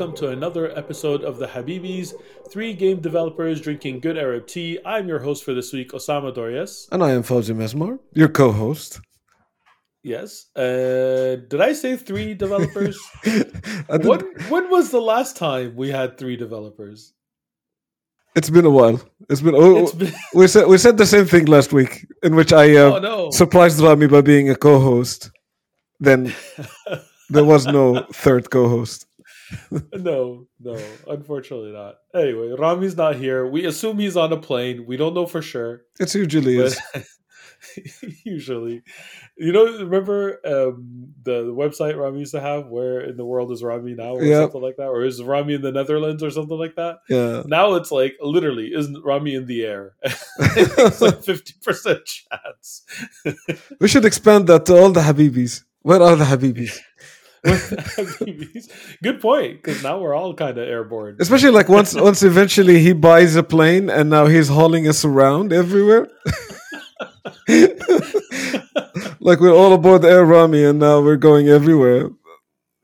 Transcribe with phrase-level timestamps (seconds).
[0.00, 2.14] Welcome to another episode of the Habibis,
[2.48, 4.78] three game developers drinking good Arab tea.
[4.82, 6.88] I'm your host for this week, Osama Dorias.
[6.90, 9.02] And I am Fawzi Mesmar, your co host.
[10.02, 10.46] Yes.
[10.56, 12.98] Uh, did I say three developers?
[13.24, 17.12] when, when was the last time we had three developers?
[18.34, 19.02] It's been a while.
[19.28, 19.54] It's been.
[19.54, 20.14] Oh, it's been...
[20.32, 23.30] we said we said the same thing last week, in which I uh, oh, no.
[23.32, 25.30] surprised Rami by being a co-host.
[25.98, 26.34] Then
[27.28, 29.04] there was no third co-host.
[29.92, 31.96] no, no, unfortunately not.
[32.14, 33.46] Anyway, Rami's not here.
[33.46, 34.86] We assume he's on a plane.
[34.86, 35.82] We don't know for sure.
[35.98, 36.78] It's usually is.
[38.24, 38.82] usually,
[39.36, 43.52] you know, remember um, the, the, website Rami used to have, where in the world
[43.52, 44.44] is Rami now, or yep.
[44.44, 46.98] something like that, or is Rami in the Netherlands or something like that?
[47.08, 47.42] Yeah.
[47.46, 49.94] Now it's like literally, isn't Rami in the air?
[50.02, 52.82] it's like fifty percent chance.
[53.78, 55.64] we should expand that to all the Habibis.
[55.82, 56.78] Where are the Habibis?
[59.02, 61.16] Good point, because now we're all kind of airborne.
[61.20, 65.52] Especially like once, once eventually he buys a plane and now he's hauling us around
[65.52, 66.06] everywhere.
[69.20, 72.10] like we're all aboard the Air Rami and now we're going everywhere.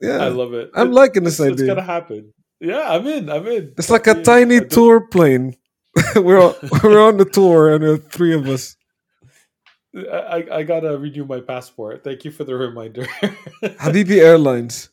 [0.01, 0.71] Yeah, I love it.
[0.75, 1.67] I'm liking this it's, idea.
[1.67, 2.33] It's gonna happen.
[2.61, 3.29] Yeah, I'm in.
[3.29, 3.75] I'm in.
[3.77, 5.55] It's like a yeah, tiny tour plane.
[6.17, 8.77] we're all, we're on the tour and there are three of us.
[9.97, 12.05] I, I gotta renew my passport.
[12.05, 13.05] Thank you for the reminder.
[13.63, 14.91] Habibi Airlines.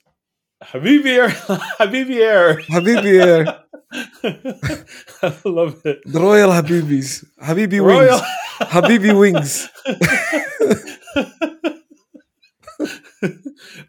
[0.63, 1.27] Habibi Air.
[1.79, 2.57] Habibi Air.
[2.71, 3.63] Habibi Air.
[5.21, 6.01] I love it.
[6.05, 7.25] The Royal Habibis.
[7.41, 8.19] Habibi Royal.
[8.19, 8.71] Wings.
[8.71, 9.69] Habibi Wings.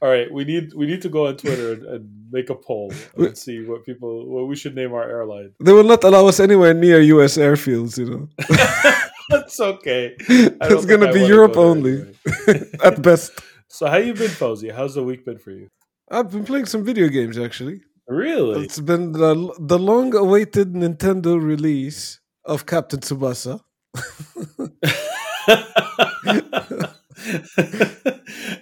[0.03, 2.93] All right, we need we need to go on Twitter and, and make a poll
[3.17, 5.53] and see what people what we should name our airline.
[5.61, 7.37] They will not allow us anywhere near U.S.
[7.37, 8.29] airfields, you know.
[9.31, 10.15] That's okay.
[10.19, 12.15] It's gonna be Europe go only,
[12.85, 13.33] at best.
[13.69, 14.73] So, how you been, Fawzi?
[14.73, 15.69] How's the week been for you?
[16.11, 17.81] I've been playing some video games actually.
[18.07, 18.65] Really?
[18.65, 23.61] It's been the, the long awaited Nintendo release of Captain Tsubasa.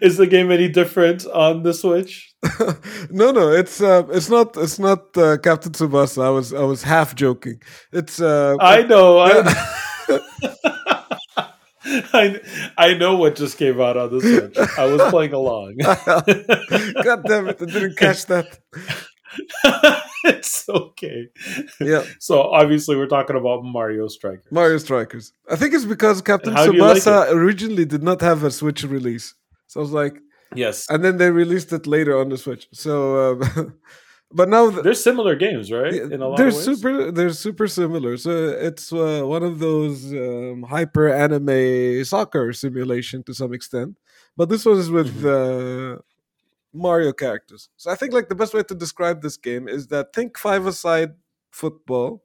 [0.00, 2.34] Is the game any different on the Switch?
[3.10, 6.24] no, no, it's uh, it's not it's not uh, Captain Tsubasa.
[6.24, 7.60] I was I was half joking.
[7.92, 9.18] It's uh, I know.
[9.18, 9.42] I,
[11.84, 12.40] I
[12.78, 14.78] I know what just came out on the Switch.
[14.78, 15.76] I was playing along.
[17.02, 17.60] God damn it!
[17.60, 18.58] I didn't catch that.
[20.24, 21.28] it's okay.
[21.80, 22.04] Yeah.
[22.18, 24.50] So obviously we're talking about Mario Strikers.
[24.50, 25.32] Mario Strikers.
[25.50, 29.34] I think it's because Captain Tsubasa like originally did not have a Switch release.
[29.66, 30.18] So I was like,
[30.54, 30.88] yes.
[30.90, 32.68] And then they released it later on the Switch.
[32.72, 33.74] So, um,
[34.34, 35.94] but now th- they're similar games, right?
[35.94, 37.10] In a lot they're super.
[37.10, 38.16] They're super similar.
[38.16, 43.98] So it's uh, one of those um, hyper anime soccer simulation to some extent.
[44.36, 45.96] But this was with mm-hmm.
[45.96, 46.02] uh,
[46.72, 47.68] Mario characters.
[47.76, 51.12] So I think like the best way to describe this game is that think five-a-side
[51.50, 52.22] football.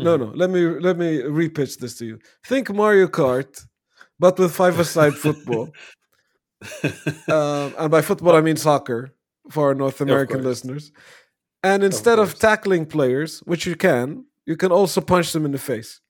[0.00, 0.04] Mm-hmm.
[0.04, 0.32] No, no.
[0.34, 2.18] Let me let me repitch this to you.
[2.46, 3.66] Think Mario Kart,
[4.18, 5.70] but with five-a-side football.
[7.28, 9.14] um, and by football I mean soccer
[9.50, 10.92] for our North American listeners.
[11.62, 15.52] And instead of, of tackling players, which you can, you can also punch them in
[15.52, 16.00] the face.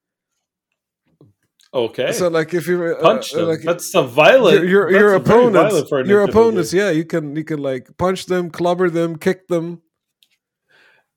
[1.72, 2.12] Okay.
[2.12, 4.66] So like if you uh, punch them, like, that's a violent.
[4.66, 8.88] Your your, your opponents, your opponents, yeah, you can you can like punch them, clobber
[8.88, 9.82] them, kick them,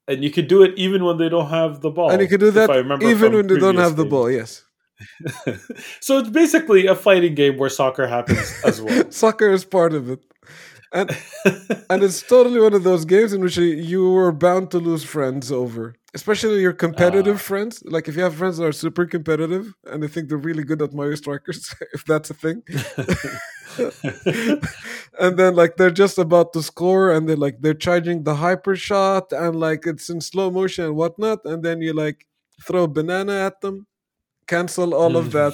[0.07, 2.11] and you can do it even when they don't have the ball.
[2.11, 2.69] And you can do that
[3.01, 4.29] even when they don't have the ball.
[4.29, 4.65] Yes.
[5.99, 9.09] so it's basically a fighting game where soccer happens as well.
[9.09, 10.19] soccer is part of it
[10.91, 11.09] and
[11.89, 15.51] and it's totally one of those games in which you were bound to lose friends
[15.51, 17.81] over, especially your competitive uh, friends.
[17.85, 20.81] Like if you have friends that are super competitive and they think they're really good
[20.81, 22.63] at Mario Strikers, if that's a thing.
[25.19, 28.75] and then like they're just about to score and they're like they're charging the hyper
[28.75, 32.27] shot and like it's in slow motion and whatnot, and then you like
[32.63, 33.87] throw a banana at them,
[34.45, 35.53] cancel all of that.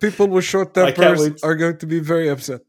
[0.00, 2.60] People with short tempers are going to be very upset.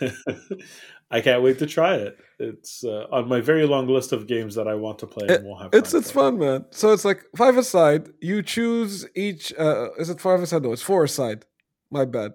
[1.10, 2.18] I can't wait to try it.
[2.38, 5.26] It's uh, on my very long list of games that I want to play.
[5.28, 6.64] It, we'll it's it's fun, man.
[6.70, 8.08] So it's like five aside.
[8.20, 9.52] You choose each.
[9.58, 10.62] Uh, is it five aside?
[10.62, 11.44] No, it's four aside.
[11.90, 12.32] My bad.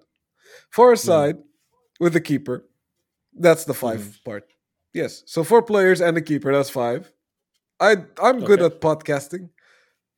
[0.70, 1.42] Four aside yeah.
[2.00, 2.68] with the keeper.
[3.38, 4.24] That's the 5 mm.
[4.24, 4.44] part.
[4.92, 5.22] Yes.
[5.26, 6.52] So four players and a keeper.
[6.52, 7.12] That's five.
[7.80, 8.74] I I'm good okay.
[8.74, 9.50] at podcasting.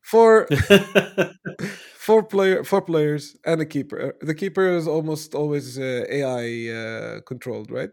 [0.00, 0.48] Four
[2.10, 3.98] four player four players and a keeper.
[4.06, 6.46] Uh, the keeper is almost always uh, AI
[6.80, 7.90] uh, controlled, right?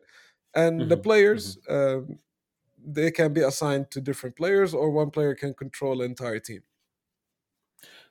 [0.55, 0.89] And mm-hmm.
[0.89, 1.75] the players mm-hmm.
[1.77, 2.19] Um,
[2.89, 6.61] they can be assigned to different players, or one player can control the entire team.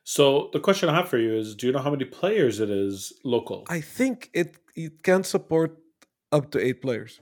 [0.03, 2.69] So the question I have for you is: Do you know how many players it
[2.69, 3.65] is local?
[3.69, 5.71] I think it it can support
[6.31, 7.19] up to eight players.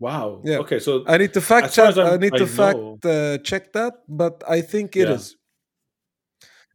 [0.00, 0.40] Wow.
[0.44, 0.58] Yeah.
[0.64, 1.96] Okay, so I need to fact check.
[1.96, 5.14] I need I to fact know- uh, check that, but I think it Yeah.
[5.14, 5.36] is.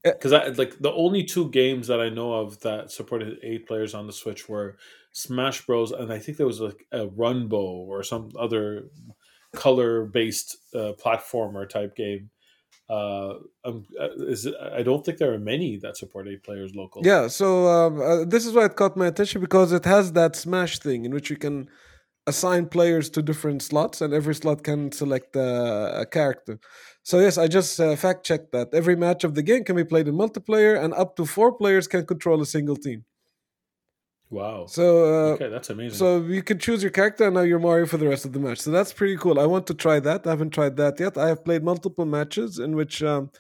[0.04, 3.94] Because I like the only two games that I know of that supported eight players
[3.94, 4.78] on the Switch were
[5.12, 5.92] Smash Bros.
[5.92, 8.86] and I think there was like a Runbow or some other
[9.54, 12.30] color based uh, platformer type game.
[12.90, 13.36] Uh,
[13.66, 17.06] um, uh, is it, I don't think there are many that support eight players local.
[17.06, 20.36] Yeah, so um, uh, this is why it caught my attention because it has that
[20.36, 21.70] Smash thing in which you can
[22.26, 26.60] assign players to different slots, and every slot can select uh, a character.
[27.10, 29.84] So yes, I just uh, fact checked that every match of the game can be
[29.84, 33.04] played in multiplayer, and up to four players can control a single team.
[34.30, 34.68] Wow.
[34.68, 35.98] So uh, okay, that's amazing.
[35.98, 38.40] So you can choose your character, and now you're Mario for the rest of the
[38.40, 38.60] match.
[38.60, 39.40] So that's pretty cool.
[39.40, 40.28] I want to try that.
[40.28, 41.18] I haven't tried that yet.
[41.18, 43.32] I have played multiple matches in which um,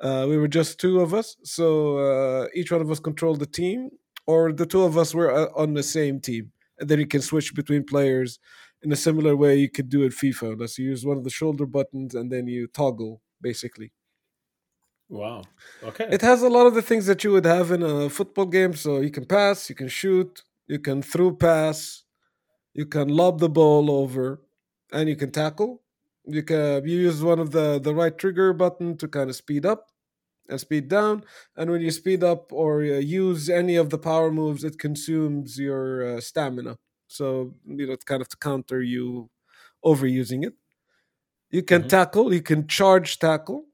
[0.00, 1.36] uh, we were just two of us.
[1.44, 1.66] So
[1.98, 3.90] uh, each one of us controlled the team,
[4.26, 6.50] or the two of us were uh, on the same team.
[6.78, 8.38] And then you can switch between players
[8.82, 10.52] in a similar way you could do in FIFA.
[10.54, 13.92] Unless you use one of the shoulder buttons and then you toggle, basically.
[15.08, 15.42] wow.
[15.82, 16.08] Okay.
[16.10, 18.74] It has a lot of the things that you would have in a football game.
[18.74, 22.04] So you can pass, you can shoot, you can through pass,
[22.74, 24.42] you can lob the ball over,
[24.92, 25.82] and you can tackle.
[26.26, 29.66] You can you use one of the the right trigger button to kind of speed
[29.66, 29.90] up
[30.48, 31.24] and speed down.
[31.56, 35.58] And when you speed up or uh, use any of the power moves, it consumes
[35.58, 36.78] your uh, stamina.
[37.08, 39.30] So you know, it's kind of to counter you
[39.84, 40.54] overusing it.
[41.50, 41.88] You can Mhm.
[41.88, 42.34] tackle.
[42.34, 43.66] You can charge tackle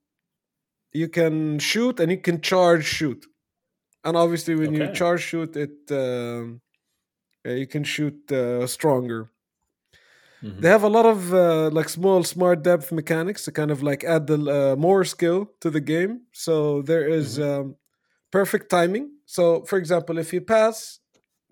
[0.93, 3.27] you can shoot and you can charge shoot
[4.05, 6.61] and obviously when you charge shoot it um,
[7.47, 9.31] uh, you can shoot uh, stronger
[10.43, 10.61] Mhm.
[10.61, 14.05] they have a lot of uh, like small smart depth mechanics to kind of like
[14.05, 14.39] add the
[14.73, 17.77] uh, more skill to the game so there is, um,
[18.33, 21.01] perfect timing so for example if you pass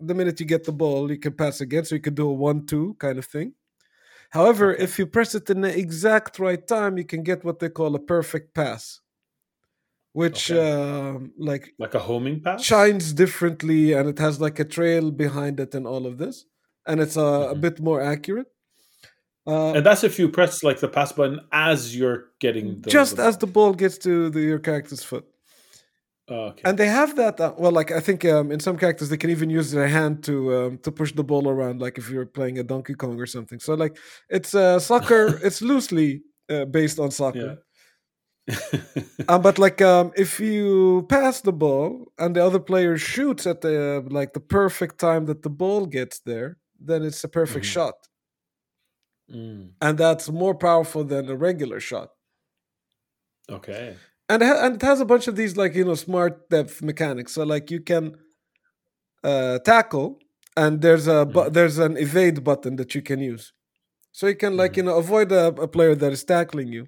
[0.06, 2.32] the minute you get the ball you can pass again so you can do a
[2.32, 3.54] one-two kind of thing
[4.30, 4.84] however Okay.
[4.84, 7.94] if you press it in the exact right time you can get what they call
[7.94, 9.00] a perfect pass
[10.12, 10.60] which Okay.
[10.60, 12.62] um, like like a homing pass.
[12.62, 16.44] shines differently and it has like a trail behind it and all of this
[16.86, 17.60] and it's uh, a Mhm.
[17.60, 18.48] bit more accurate
[19.46, 23.16] uh, And that's if you press like the pass button as you're getting the, just
[23.16, 25.24] the as the ball gets to the, your character's foot
[26.28, 26.62] Oh, okay.
[26.64, 29.30] and they have that uh, well like i think um, in some characters they can
[29.30, 32.58] even use their hand to um, to push the ball around like if you're playing
[32.58, 33.96] a donkey kong or something so like
[34.28, 37.58] it's uh, soccer it's loosely uh, based on soccer
[38.46, 38.54] yeah.
[39.28, 43.60] um, but like um, if you pass the ball and the other player shoots at
[43.60, 47.68] the like the perfect time that the ball gets there, then it's a perfect Mhm.
[47.68, 47.94] shot,
[49.28, 52.10] Mm, and that's more powerful than a regular shot.
[53.48, 53.96] okay.
[54.28, 56.82] And it ha- and it has a bunch of these like you know smart depth
[56.82, 57.32] mechanics.
[57.32, 58.16] So like you can
[59.24, 60.18] uh, tackle,
[60.56, 61.52] and there's a bu- Mhm.
[61.52, 63.52] there's an evade button that you can use.
[64.12, 66.86] So you can like you know avoid a, a player that is tackling you.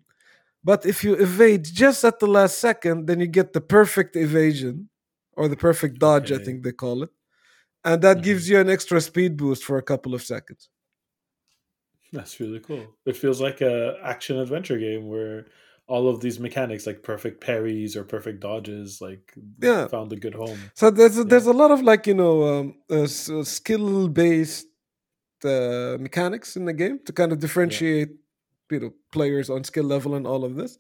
[0.64, 4.90] But if you evade just at the last second, then you get the perfect evasion
[5.34, 7.10] or the perfect dodge, I think they call it.
[7.84, 8.22] And that Mhm.
[8.22, 10.70] gives you an extra speed boost for a couple of seconds.
[12.12, 12.94] That's really cool.
[13.06, 15.46] It feels like a action adventure game where
[15.86, 19.86] all of these mechanics, like perfect parries or perfect dodges, like Yeah.
[19.88, 20.58] found a good home.
[20.74, 24.66] So there's a, there's a lot of like you know um, uh, skill based
[25.44, 28.10] uh, mechanics in the game to kind of differentiate
[28.70, 30.78] you know players on skill level and all of this.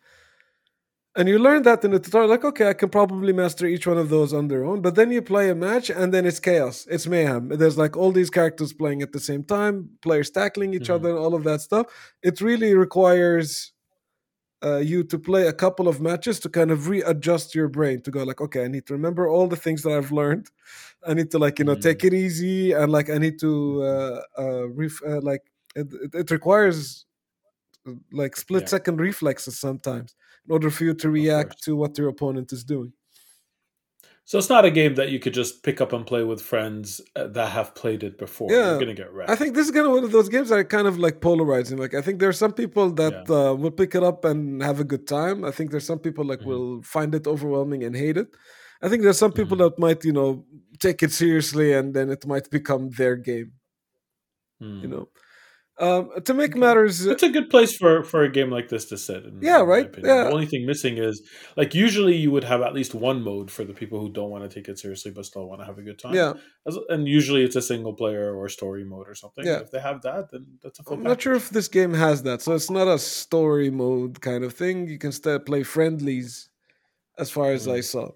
[1.16, 3.98] And you learn that in the tutorial, like okay, I can probably master each one
[3.98, 4.80] of those on their own.
[4.80, 7.50] But then you play a match, and then it's chaos, it's mayhem.
[7.50, 10.94] There's like all these characters playing at the same time, players tackling each Mhm.
[10.96, 11.86] other, and all of that stuff.
[12.22, 13.73] It really requires
[14.64, 18.10] uh, you to play a couple of matches to kind of readjust your brain to
[18.10, 20.48] go like, okay, I need to remember all the things that I've learned.
[21.06, 21.82] I need to like you know Mm.
[21.82, 25.42] take it easy, and like I need to uh, uh, ref- uh like
[25.76, 27.04] it, it, requires
[27.86, 28.68] uh, like split Yeah.
[28.68, 30.14] second reflexes sometimes
[30.46, 32.92] in order for you to react to what your opponent is doing.
[34.26, 37.00] So it's not a game that you could just pick up and play with friends
[37.14, 38.50] uh, that have played it before.
[38.50, 38.70] Yeah.
[38.70, 39.30] You're gonna get wrecked.
[39.30, 41.20] I think this is kind of one of those games that are kind of like
[41.20, 41.76] polarizing.
[41.76, 44.80] Like I think there are some people that uh, will pick it up and have
[44.80, 45.44] a good time.
[45.44, 46.46] I think there's some people like Mhm.
[46.46, 48.28] will find it overwhelming and hate it.
[48.80, 49.60] I think there's some people Mhm.
[49.64, 50.46] that might you know
[50.80, 53.52] take it seriously and then it might become their game.
[54.60, 54.80] Hmm.
[54.82, 55.08] You know,
[55.80, 58.96] um, to make matters, it's a good place for for a game like this to
[58.96, 59.24] sit.
[59.24, 59.90] In, Yeah, in right?
[59.96, 60.24] Yeah.
[60.24, 61.20] The only thing missing is
[61.56, 64.48] like usually you would have at least one mode for the people who don't want
[64.48, 66.14] to take it seriously but still want to have a good time.
[66.14, 66.34] yeah.
[66.66, 69.44] As- and usually it's a single player or story mode or something.
[69.44, 69.60] Yeah.
[69.60, 70.94] If they have that, then that's a full.
[70.94, 72.40] I'm not sure if this game has that.
[72.42, 74.88] So it's not a story mode kind of thing.
[74.88, 76.48] You can still play friendlies,
[77.18, 77.84] as far as I Mm.
[77.84, 78.10] saw.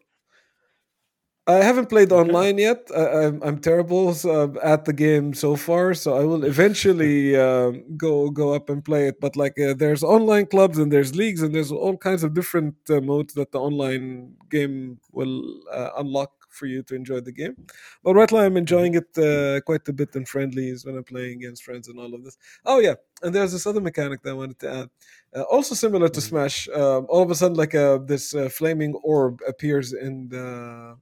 [1.49, 2.89] I haven't played online yet.
[2.95, 7.85] I, I'm, I'm terrible uh, at the game so far, so I will eventually um,
[7.97, 9.19] go go up and play it.
[9.19, 12.75] But like, uh, there's online clubs and there's leagues and there's all kinds of different
[12.91, 17.57] uh, modes that the online game will uh, unlock for you to enjoy the game.
[18.05, 21.39] But right now, I'm enjoying it uh, quite a bit in friendlies when I'm playing
[21.39, 22.37] against friends and all of this.
[22.67, 24.91] Oh yeah, and there's this other mechanic that I wanted to add.
[25.35, 26.29] Uh, also similar to Mhm.
[26.29, 30.97] Smash, um, all of a sudden, like uh, this uh, flaming orb appears in the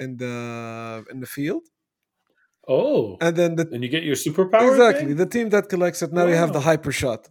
[0.00, 1.64] in the in the field,
[2.68, 4.68] Oh, and then the and you get your superpower.
[4.68, 5.16] exactly thing?
[5.16, 7.28] the team that collects it now you have the hyper shot,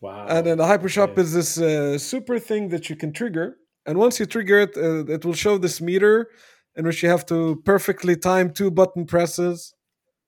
[0.00, 0.26] Wow.
[0.28, 1.22] and then the hyper shot Okay.
[1.22, 5.04] is this uh, super thing that you can trigger, and once you trigger it, uh,
[5.12, 6.30] it will show this meter
[6.76, 9.74] in which you have to perfectly time two button presses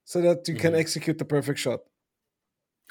[0.05, 0.79] so that you can Mhm.
[0.79, 1.81] execute the perfect shot.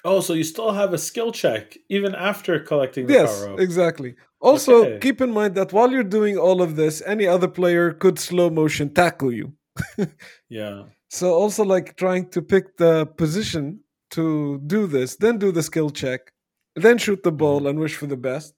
[0.05, 3.61] Oh, so you still have a skill check even after collecting the Yes, power up.
[3.61, 4.15] exactly.
[4.41, 4.99] Also, Okay.
[5.00, 8.50] keep in mind that while you're doing all of this, any other player could slow
[8.50, 9.53] motion tackle you.
[10.49, 10.85] Yeah.
[11.11, 15.91] So also like trying to pick the position to do this, then do the skill
[15.91, 16.33] check,
[16.76, 18.55] then shoot the ball and wish for the best.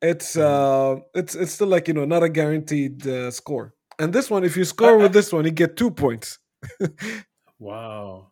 [0.00, 3.74] It's uh it's it's still like you know not a guaranteed uh, score.
[3.98, 6.38] And this one, if you score with this one, you get two points.
[7.58, 8.30] Wow.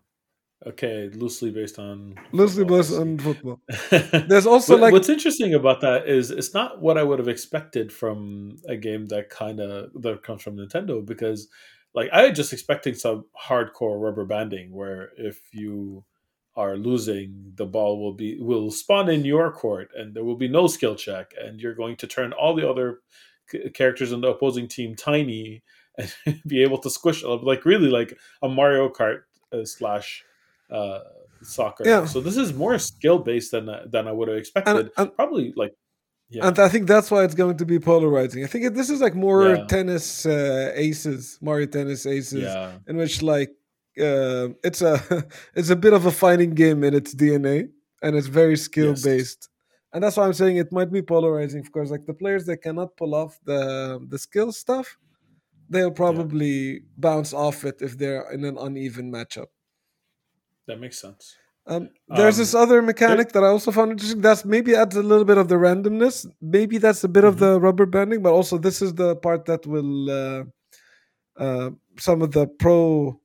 [0.67, 3.61] Okay, loosely based on Loosely based on football.
[3.91, 7.29] There's also What- like what's interesting about that is it's not what I would have
[7.29, 11.49] expected from a game that kind of that comes from Nintendo because
[11.95, 16.05] like I was just expecting some hardcore rubber banding where if you
[16.57, 20.49] are losing the ball will be will spawn in your court and there will be
[20.49, 23.01] no skill check and you're going to turn all the other
[23.51, 25.63] c- characters in the opposing team tiny
[25.99, 26.13] and
[26.47, 29.21] be able to squish like really like a Mario Kart
[29.53, 30.25] uh, slash
[30.71, 31.01] uh,
[31.43, 31.85] soccer.
[31.87, 32.05] Yeah.
[32.07, 34.77] So this is more skill based than I- than I would have expected.
[34.77, 35.75] and, and, Probably like
[36.31, 36.47] yeah.
[36.49, 38.43] and I think that's why it's going to be polarizing.
[38.45, 39.67] I think this is like more Yeah.
[39.67, 42.43] tennis uh, aces, Mario Tennis aces.
[42.43, 42.73] yeah.
[42.89, 43.51] in which like
[44.01, 45.01] uh, it's a
[45.55, 47.69] it's a bit of a fighting game in its DNA,
[48.03, 49.49] and it's very skill based.
[49.93, 52.59] And that's why I'm saying it might be polarizing Of course, like the players that
[52.59, 54.99] cannot pull off the the skill stuff,
[55.71, 59.47] they'll probably bounce off it if they're in an uneven matchup.
[60.67, 61.37] That makes sense.
[61.69, 64.21] Um, there's Um, this other mechanic that I also found interesting.
[64.21, 66.27] That's maybe adds a little bit of the randomness.
[66.41, 67.39] Maybe that's a bit of Mhm.
[67.39, 70.45] the rubber banding, but also this is the part that will uh,
[71.39, 73.21] uh, some of the pro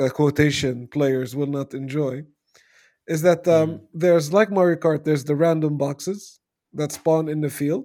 [0.00, 2.24] uh, quotation players will not enjoy.
[3.06, 3.80] Is that um, Mhm.
[3.92, 6.40] there's like Mario Kart, there's the random boxes
[6.72, 7.84] that spawn in the field.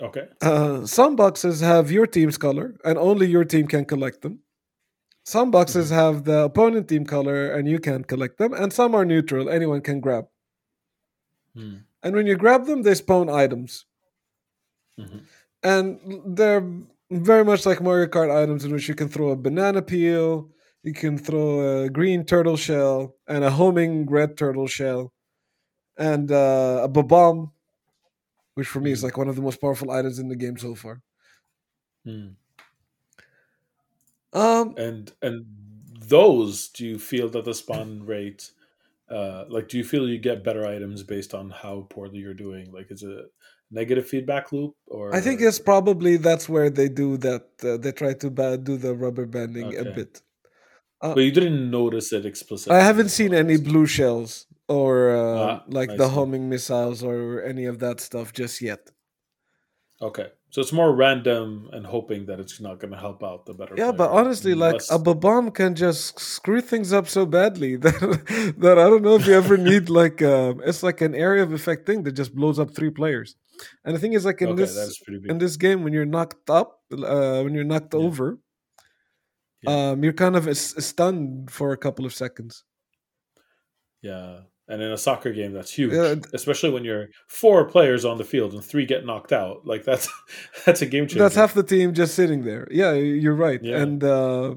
[0.00, 0.28] Okay.
[0.42, 4.38] Uh, some boxes have your team's color, and only your team can collect them.
[5.26, 8.52] Some boxes have the opponent team color, and you can't collect them.
[8.54, 10.26] And some are neutral; anyone can grab.
[11.54, 11.76] Hmm.
[12.02, 13.84] And when you grab them, they spawn items,
[14.98, 15.22] Mhm.
[15.62, 16.64] and they're
[17.10, 20.50] very much like Mario Kart items, in which you can throw a banana peel,
[20.82, 25.12] you can throw a green turtle shell, and a homing red turtle shell,
[25.98, 27.52] and uh, a bomb,
[28.54, 29.04] which for me is Mhm.
[29.04, 31.02] like one of the most powerful items in the game so far.
[32.04, 32.39] Hmm.
[34.32, 35.46] Um, And and
[36.00, 38.52] those, do you feel that the spawn rate,
[39.10, 42.72] uh, like, do you feel you get better items based on how poorly you're doing?
[42.72, 43.26] Like, is it a
[43.70, 47.48] negative feedback loop, or I think it's probably that's where they do that.
[47.62, 49.96] Uh, they try to ba- do the rubber banding a Okay.
[49.96, 50.22] bit.
[51.14, 52.76] But you didn't notice it explicitly.
[52.76, 56.10] I haven't seen any blue shells or uh, Ah, like I the see.
[56.10, 58.90] homing missiles or any of that stuff just yet.
[60.00, 63.54] Okay, so it's more random and hoping that it's not going to help out the
[63.54, 63.74] better.
[63.76, 64.20] Yeah, but player.
[64.20, 68.90] honestly, like Less- a bomb can just screw things up so badly that that I
[68.90, 72.02] don't know if you ever need like um, it's like an area of effect thing
[72.04, 73.36] that just blows up three players.
[73.84, 75.30] And the thing is, like in okay, this that is pretty big.
[75.30, 78.00] in this game, when you're knocked up, uh, when you're knocked Yeah.
[78.00, 78.38] over,
[79.62, 79.90] Yeah.
[79.90, 82.64] um, you're kind of stunned for a couple of seconds.
[84.02, 84.40] Yeah.
[84.70, 88.24] And in a soccer game, that's huge, Yeah, especially when you're four players on the
[88.24, 89.66] field and three get knocked out.
[89.66, 90.08] Like that's
[90.64, 91.18] that's a game changer.
[91.18, 92.68] That's half the team just sitting there.
[92.70, 93.60] Yeah, you're right.
[93.60, 93.82] Yeah.
[93.82, 94.54] And uh,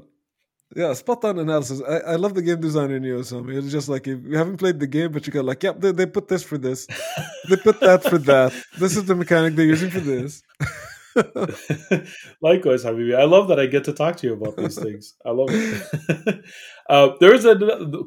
[0.76, 1.82] yeah, spot on analysis.
[1.88, 3.56] I, I love the game designer in you Osama.
[3.56, 5.92] It's just like if you haven't played the game, but you go like, yep, they,
[5.92, 6.86] they put this for this,
[7.48, 8.52] they put that for that.
[8.78, 10.42] This is the mechanic they're using for this.
[12.40, 13.16] Likewise, Habibi.
[13.16, 15.14] I love that I get to talk to you about these things.
[15.24, 16.44] I love it.
[16.88, 17.56] uh, there is a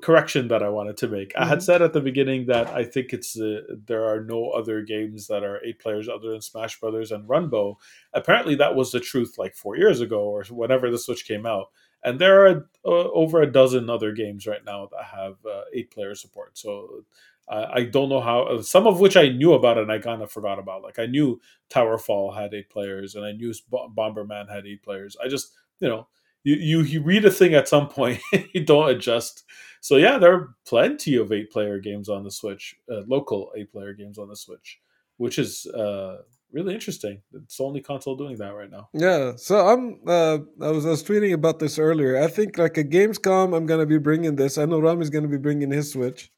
[0.04, 1.32] correction that I wanted to make.
[1.38, 1.64] I had Mhm.
[1.64, 5.44] said at the beginning that I think it's uh, there are no other games that
[5.44, 7.76] are eight players other than Smash Brothers and Runbow.
[8.14, 11.68] Apparently, that was the truth like four years ago or whenever the Switch came out.
[12.04, 15.92] And there are uh, over a dozen other games right now that have uh, eight
[15.92, 16.58] player support.
[16.58, 17.04] So
[17.50, 20.60] I don't know how some of which I knew about and I kind of forgot
[20.60, 20.84] about.
[20.84, 21.39] Like I knew
[21.70, 25.16] Towerfall had eight players and I knew Bomberman had eight players.
[25.24, 26.08] I just you know
[26.44, 28.20] you you, you read a thing at some point
[28.54, 29.44] you don't adjust.
[29.82, 33.72] So yeah, there are plenty of eight player games on the Switch, uh, local eight
[33.72, 34.80] player games on the Switch,
[35.18, 36.18] which is uh,
[36.51, 37.22] really interesting.
[37.34, 38.89] It's the only console doing that right now.
[38.94, 40.00] Yeah, so I'm.
[40.06, 42.22] Uh, I was I was tweeting about this earlier.
[42.22, 44.58] I think like a Gamescom, I'm gonna be bringing this.
[44.58, 46.32] I know Rami's gonna be bringing his Switch.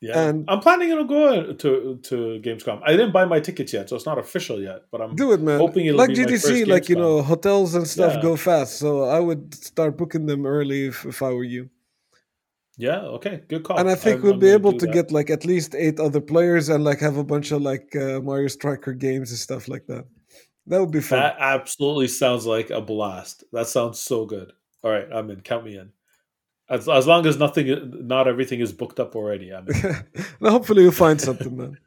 [0.00, 2.80] Yeah, and I'm planning to go to to Gamescom.
[2.84, 4.84] I didn't buy my tickets yet, so it's not official yet.
[4.90, 5.58] But I'm do it, man.
[5.58, 8.22] Hoping it'll like be GDC, like you know, hotels and stuff yeah.
[8.22, 8.78] go fast.
[8.78, 11.68] So I would start booking them early if, if I were you.
[12.78, 13.00] Yeah.
[13.00, 13.42] Okay.
[13.46, 13.78] Good call.
[13.78, 14.92] And I think I'm, we'll I'm be able to that.
[14.94, 18.20] get like at least eight other players and like have a bunch of like uh,
[18.20, 20.06] Mario Striker games and stuff like that.
[20.66, 21.20] That would be fun.
[21.20, 23.44] That absolutely sounds like a blast.
[23.52, 24.52] That sounds so good.
[24.82, 25.42] All right, I'm in.
[25.42, 25.92] Count me in.
[26.70, 29.52] As, as long as nothing, not everything is booked up already.
[29.52, 30.04] I mean.
[30.40, 31.78] hopefully, you'll find something, man.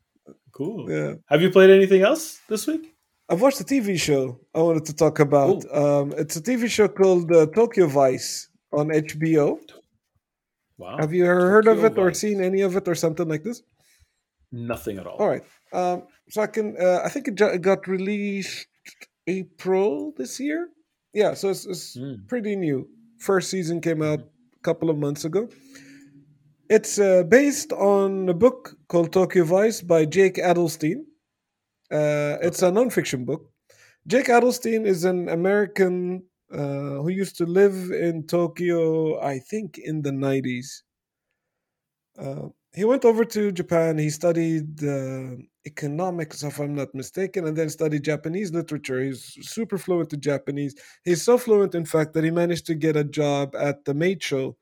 [0.52, 0.90] cool.
[0.90, 1.14] Yeah.
[1.26, 2.94] Have you played anything else this week?
[3.28, 5.64] I've watched a TV show I wanted to talk about.
[5.72, 9.58] Um, it's a TV show called uh, Tokyo Vice on HBO.
[10.78, 10.96] Wow.
[10.98, 12.02] Have you heard Tokyo of it Vice.
[12.02, 13.62] or seen any of it or something like this?
[14.50, 15.18] Nothing at all.
[15.18, 15.44] All right.
[15.72, 16.76] Um, so I can.
[16.80, 18.66] Uh, I think it got released
[19.26, 20.68] April this year.
[21.12, 22.26] Yeah, so it's, it's mm.
[22.26, 22.88] pretty new.
[23.20, 25.48] First season came out a couple of months ago.
[26.70, 31.00] It's uh, based on a book called Tokyo Vice by Jake Adelstein.
[31.92, 33.50] Uh, it's a nonfiction book.
[34.06, 40.00] Jake Adelstein is an American uh, who used to live in Tokyo, I think, in
[40.00, 40.82] the 90s.
[42.72, 43.98] He went over to Japan.
[43.98, 45.36] He studied uh,
[45.66, 49.02] economics, if I'm not mistaken, and then studied Japanese literature.
[49.02, 50.76] He's super fluent in Japanese.
[51.04, 54.54] He's so fluent, in fact, that he managed to get a job at the Meicho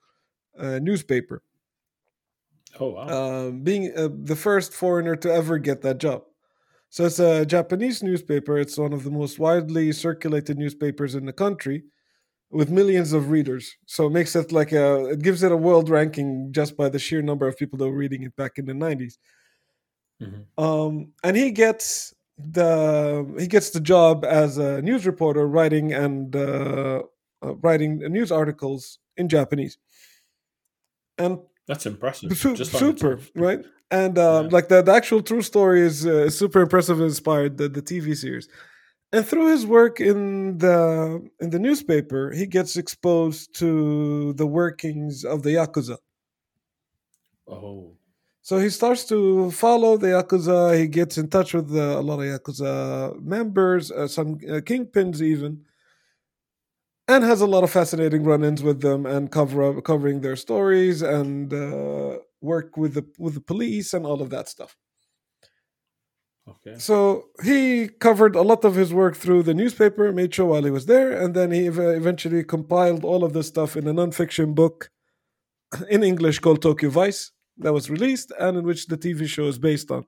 [0.58, 1.42] uh, newspaper.
[2.80, 3.08] Oh wow!
[3.48, 6.22] Um, being uh, the first foreigner to ever get that job.
[6.90, 8.58] So it's a Japanese newspaper.
[8.58, 11.84] It's one of the most widely circulated newspapers in the country
[12.50, 13.76] with millions of readers.
[13.86, 16.98] So it makes it like a it gives it a world ranking just by the
[16.98, 19.18] sheer number of people that were reading it back in the 90s.
[20.22, 20.62] Mm-hmm.
[20.64, 26.34] Um, and he gets the he gets the job as a news reporter writing and
[26.34, 27.02] uh,
[27.42, 29.78] uh, writing news articles in Japanese.
[31.18, 32.36] And that's impressive.
[32.36, 33.64] Su- super, right?
[33.90, 34.50] And um, yeah.
[34.52, 38.16] like the, the actual true story is uh, super impressive and inspired the, the TV
[38.16, 38.48] series.
[39.12, 45.24] And through his work in the in the newspaper, he gets exposed to the workings
[45.24, 45.96] of the yakuza.
[47.46, 47.94] Oh.
[48.42, 50.78] So he starts to follow the yakuza.
[50.78, 55.22] He gets in touch with uh, a lot of yakuza members, uh, some uh, kingpins
[55.22, 55.64] even,
[57.06, 61.00] and has a lot of fascinating run-ins with them and cover up, covering their stories
[61.00, 64.76] and uh, work with the with the police and all of that stuff.
[66.50, 66.78] Okay.
[66.78, 70.70] So he covered a lot of his work through the newspaper, made sure while he
[70.70, 74.90] was there, and then he eventually compiled all of this stuff in a nonfiction book
[75.90, 79.58] in English called Tokyo Vice that was released and in which the TV show is
[79.58, 80.04] based on.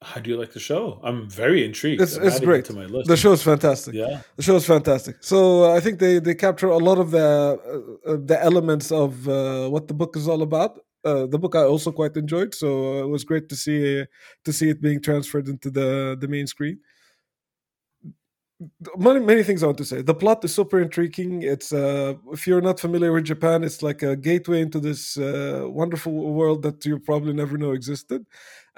[0.00, 1.00] How do you like the show?
[1.02, 2.00] I'm very intrigued.
[2.00, 2.60] It's, it's great.
[2.60, 3.08] It to my list.
[3.08, 3.94] The show is fantastic.
[3.94, 5.16] Yeah, the show is fantastic.
[5.20, 7.58] So uh, I think they they capture a lot of the
[8.06, 11.54] uh, uh, the elements of uh, what the book is all about uh, the book
[11.54, 14.04] I also quite enjoyed, so uh, it was great to see
[14.44, 16.78] to see it being transferred into the the main screen.
[18.96, 20.02] Many many things I want to say.
[20.02, 21.42] The plot is super intriguing.
[21.42, 25.62] It's uh, if you're not familiar with Japan, it's like a gateway into this uh,
[25.66, 28.26] wonderful world that you probably never know existed.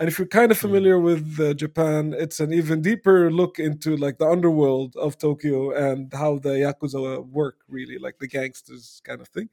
[0.00, 0.66] And if you're kind of hmm.
[0.66, 5.72] familiar with uh, Japan, it's an even deeper look into like the underworld of Tokyo
[5.72, 9.48] and how the yakuza work, really, like the gangsters kind of thing.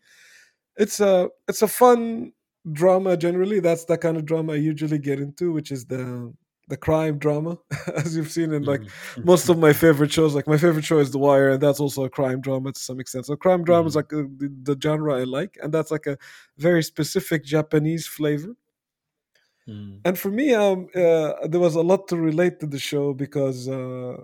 [0.77, 2.33] It's a it's a fun
[2.73, 6.33] drama generally that's the kind of drama i usually get into which is the
[6.69, 7.57] the crime drama
[7.95, 9.25] as you've seen in like mm-hmm.
[9.25, 12.03] most of my favorite shows like my favorite show is the wire and that's also
[12.03, 13.87] a crime drama to some extent so crime drama mm-hmm.
[13.87, 16.17] is like a, uh, the, the, genre i like and that's like a
[16.57, 18.53] very specific japanese flavor
[19.67, 19.99] mm.
[20.03, 23.69] and for me um uh, there was a lot to relate to the show because
[23.69, 24.17] uh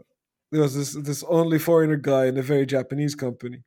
[0.52, 3.64] there was this this only foreigner guy in a very japanese company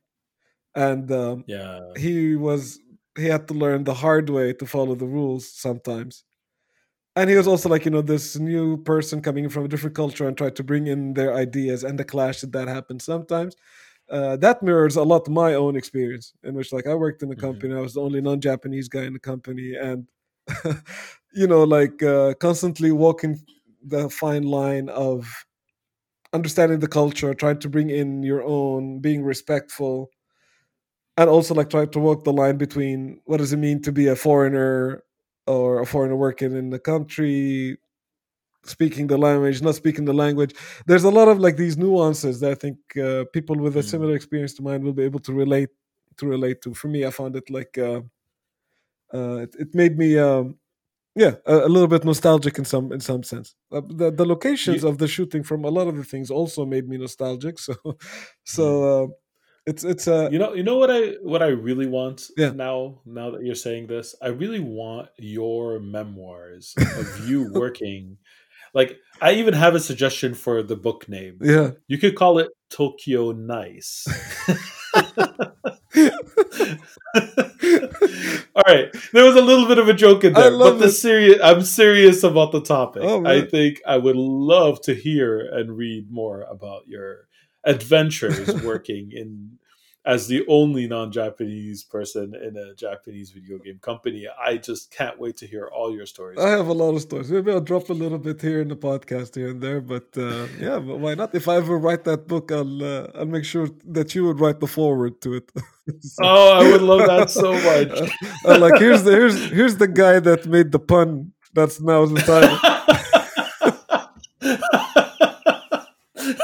[0.75, 2.79] and um, yeah he was
[3.17, 6.23] he had to learn the hard way to follow the rules sometimes.
[7.15, 10.27] And he was also like, you know, this new person coming from a different culture
[10.27, 13.55] and tried to bring in their ideas and the clash that that happens sometimes.
[14.09, 17.35] Uh, that mirrors a lot my own experience, in which like I worked in a
[17.35, 17.41] mm-hmm.
[17.41, 17.79] company, mm-hmm.
[17.79, 20.07] I was the only non-Japanese guy in the company, and
[21.33, 23.39] you know, like uh, constantly walking
[23.85, 25.27] the fine line of
[26.33, 30.09] understanding the culture, trying to bring in your own, being respectful,
[31.17, 34.07] and also like try to walk the line between what does it mean to be
[34.07, 35.03] a foreigner
[35.47, 37.77] or a foreigner working in the country
[38.65, 40.53] speaking the language not speaking the language.
[40.87, 43.89] There's a lot of like these nuances that i think uh, people with a Mm.
[43.93, 45.69] similar experience to mine will be able to relate
[46.17, 46.73] to relate to.
[46.73, 48.01] For me i found it like uh,
[49.13, 50.57] uh, it, it made me um,
[51.15, 53.55] yeah a, a little bit nostalgic in some in some sense.
[53.71, 56.65] Uh, the, the locations You- of the shooting from a lot of the things also
[56.65, 57.75] made me nostalgic so
[58.45, 59.13] so
[59.67, 62.51] it's it's uh, You know, you know what I what I really want Yeah.
[62.51, 63.01] now.
[63.05, 68.17] Now that you're saying this, I really want your memoirs of you working.
[68.73, 71.37] Like, I even have a suggestion for the book name.
[71.41, 74.05] yeah You could call it Tokyo Nice.
[78.55, 81.39] All right, there was a little bit of a joke in there, but the serious.
[81.43, 83.03] I'm serious about the topic.
[83.05, 87.26] Oh, I think I would love to hear and read more about your
[87.67, 89.59] adventures working in
[90.05, 94.25] as the only non-Japanese person in a Japanese video game company.
[94.49, 96.39] I just can't wait to hear all your stories.
[96.39, 97.29] I have a lot of stories.
[97.29, 100.47] Maybe I'll drop a little bit here in the podcast here and there, but uh,
[100.65, 101.35] yeah, but why not?
[101.35, 104.59] If I ever write that book, I'll uh, I'll make sure that you would write
[104.61, 105.51] the forward to it.
[106.01, 107.93] So- Oh, I would love that so much.
[108.45, 111.33] Uh, like here's the here's here's the guy that made the pun.
[111.53, 112.57] That's now the title.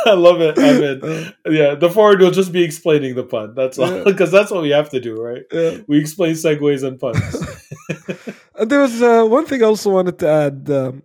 [0.13, 0.57] I love it.
[0.59, 0.99] I mean,
[1.45, 3.53] Uh, yeah, the forward will just be explaining the pun.
[3.55, 4.03] That's all, Yeah.
[4.11, 5.43] because that's what we have to do, right?
[5.51, 5.77] yeah.
[5.87, 7.21] We explain segues and puns.
[8.69, 10.69] There was uh, one thing I also wanted to add.
[10.69, 11.03] Um,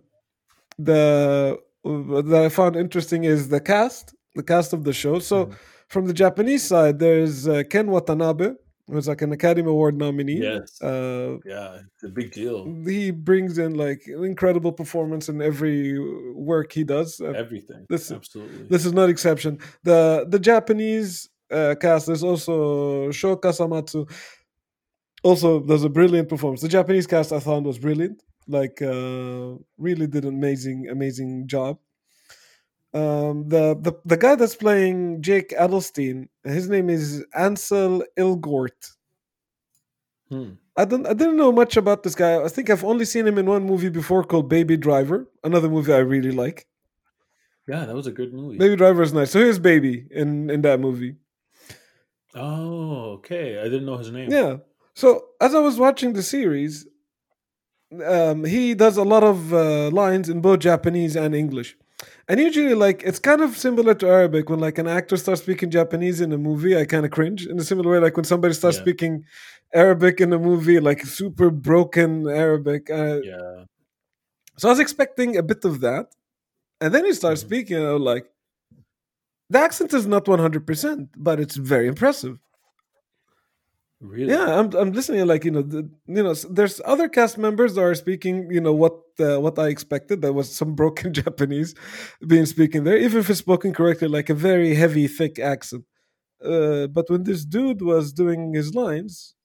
[0.77, 5.19] the that I found interesting is the cast, the cast of the show.
[5.19, 5.55] So Mhm.
[5.87, 8.51] from the Japanese side, there's uh, Ken Watanabe,
[8.91, 10.39] who's like an Academy Award nominee.
[10.41, 12.57] yes, Uh, yeah, it's a big deal.
[12.85, 15.99] he brings in like incredible performance in every
[16.33, 17.19] work he does.
[17.21, 18.65] Everything, this- absolutely.
[18.73, 19.59] this is not exception.
[19.83, 24.09] The the Japanese uh, cast there's also Sho Kasamatsu.
[25.23, 26.61] Also, does a brilliant performance.
[26.61, 28.21] The Japanese cast I thought was brilliant.
[28.47, 31.77] Like, uh, really did an amazing, amazing job.
[32.91, 38.95] Um, the, the the guy that's playing Jake Adelstein, his name is Ansel Elgort.
[40.29, 40.53] Hmm.
[40.75, 42.43] I don't I didn't know much about this guy.
[42.43, 45.93] I think I've only seen him in one movie before called Baby Driver, another movie
[45.93, 46.67] I really like.
[47.67, 48.57] Yeah, that was a good movie.
[48.57, 49.29] Baby Driver is nice.
[49.31, 51.17] So here's Baby in in that movie.
[52.33, 53.59] Oh, okay.
[53.59, 54.31] I didn't know his name.
[54.31, 54.57] Yeah.
[54.93, 56.87] So as I was watching the series,
[58.05, 61.75] um, he does a lot of uh, lines in both Japanese and English.
[62.29, 65.71] And usually, like it's kind of similar to Arabic when like an actor starts speaking
[65.71, 67.47] Japanese in a movie, I kind of cringe.
[67.47, 68.83] In a similar way, like when somebody starts Yeah.
[68.83, 69.25] speaking
[69.73, 72.89] Arabic in a movie, like super broken Arabic.
[72.91, 73.63] Uh, Yeah.
[74.57, 76.13] So I was expecting a bit of that,
[76.81, 77.47] and then he starts Mhm.
[77.47, 78.25] speaking, and I was like,
[79.49, 82.37] the accent is not one hundred percent, but it's very impressive.
[84.01, 84.31] Really?
[84.31, 85.27] Yeah, I'm I'm listening.
[85.27, 88.49] Like you know, the, you know, there's other cast members that are speaking.
[88.49, 90.21] You know what uh, what I expected.
[90.21, 91.75] There was some broken Japanese
[92.25, 95.83] being speaking there, even if it's spoken correctly, like a very heavy, thick accent.
[96.43, 99.35] Uh, but when this dude was doing his lines,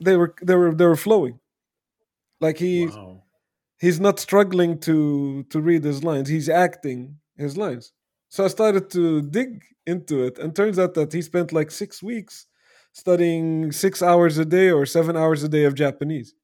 [0.00, 1.40] they were they were they were flowing.
[2.40, 3.22] Like he Wow.
[3.80, 6.28] he's not struggling to to read his lines.
[6.30, 7.92] He's acting his lines.
[8.30, 12.02] So I started to dig into it, and turns out that he spent like six
[12.02, 12.47] weeks
[13.02, 16.34] studying six hours a day or seven hours a day of Japanese.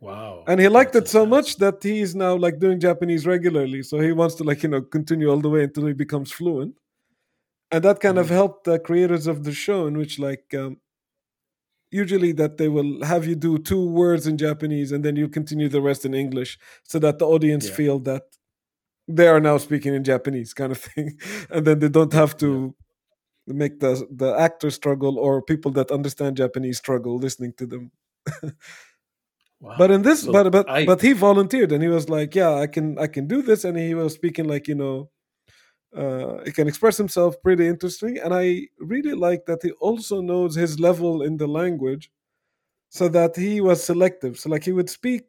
[0.00, 0.44] Wow.
[0.46, 1.30] And he liked it so intense.
[1.36, 3.82] much that he's now like doing Japanese regularly.
[3.82, 6.74] So he wants to like you know continue all the way until he becomes fluent.
[7.72, 8.38] And that kind of Mhm.
[8.40, 10.72] helped the creators of the show, in which like um,
[11.90, 15.68] usually that they will have you do two words in Japanese and then you continue
[15.68, 17.74] the rest in English, so that the audience Yeah.
[17.80, 18.22] feel that
[19.08, 21.18] they are now speaking in Japanese, kind of thing,
[21.50, 22.74] and then they don't have to
[23.46, 27.92] make the the actor struggle or people that understand Japanese struggle listening to them.
[29.60, 29.74] Wow.
[29.76, 32.54] But in this, So but but I- but he volunteered and he was like, "Yeah,
[32.54, 35.10] I can I can do this," and he was speaking like you know,
[35.96, 40.56] uh, he can express himself pretty interesting, and I really like that he also knows
[40.56, 42.10] his level in the language,
[42.90, 44.38] so that he was selective.
[44.38, 45.24] So like he would speak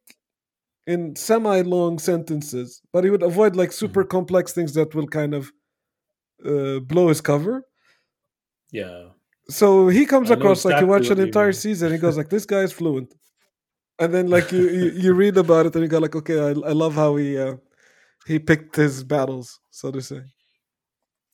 [0.87, 4.05] in semi long sentences, but he would avoid like super Mm-hmm.
[4.05, 5.51] complex things that will kind of
[6.45, 7.63] uh, blow his cover.
[8.77, 8.99] Yeah.
[9.49, 12.45] So he comes I across like you watch an entire season, he goes like, "This
[12.45, 13.13] guy is fluent,"
[13.99, 16.51] and then like you you, you read about it and you go like, "Okay, I,
[16.71, 17.55] I love how he uh,
[18.25, 20.21] he picked his battles, so to say."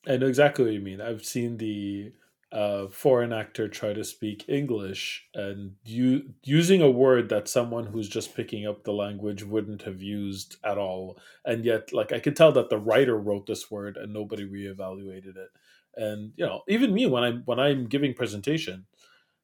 [0.08, 1.02] I know exactly what you mean.
[1.02, 2.12] I've seen the
[2.54, 8.08] uh, foreign actor try to speak English and you using a word that someone who's
[8.08, 11.18] just picking up the language wouldn't have used at all.
[11.44, 15.36] And yet, like I could tell that the writer wrote this word and nobody reevaluated
[15.36, 15.50] it.
[15.96, 18.86] And you know, even me when I'm when I'm giving presentation,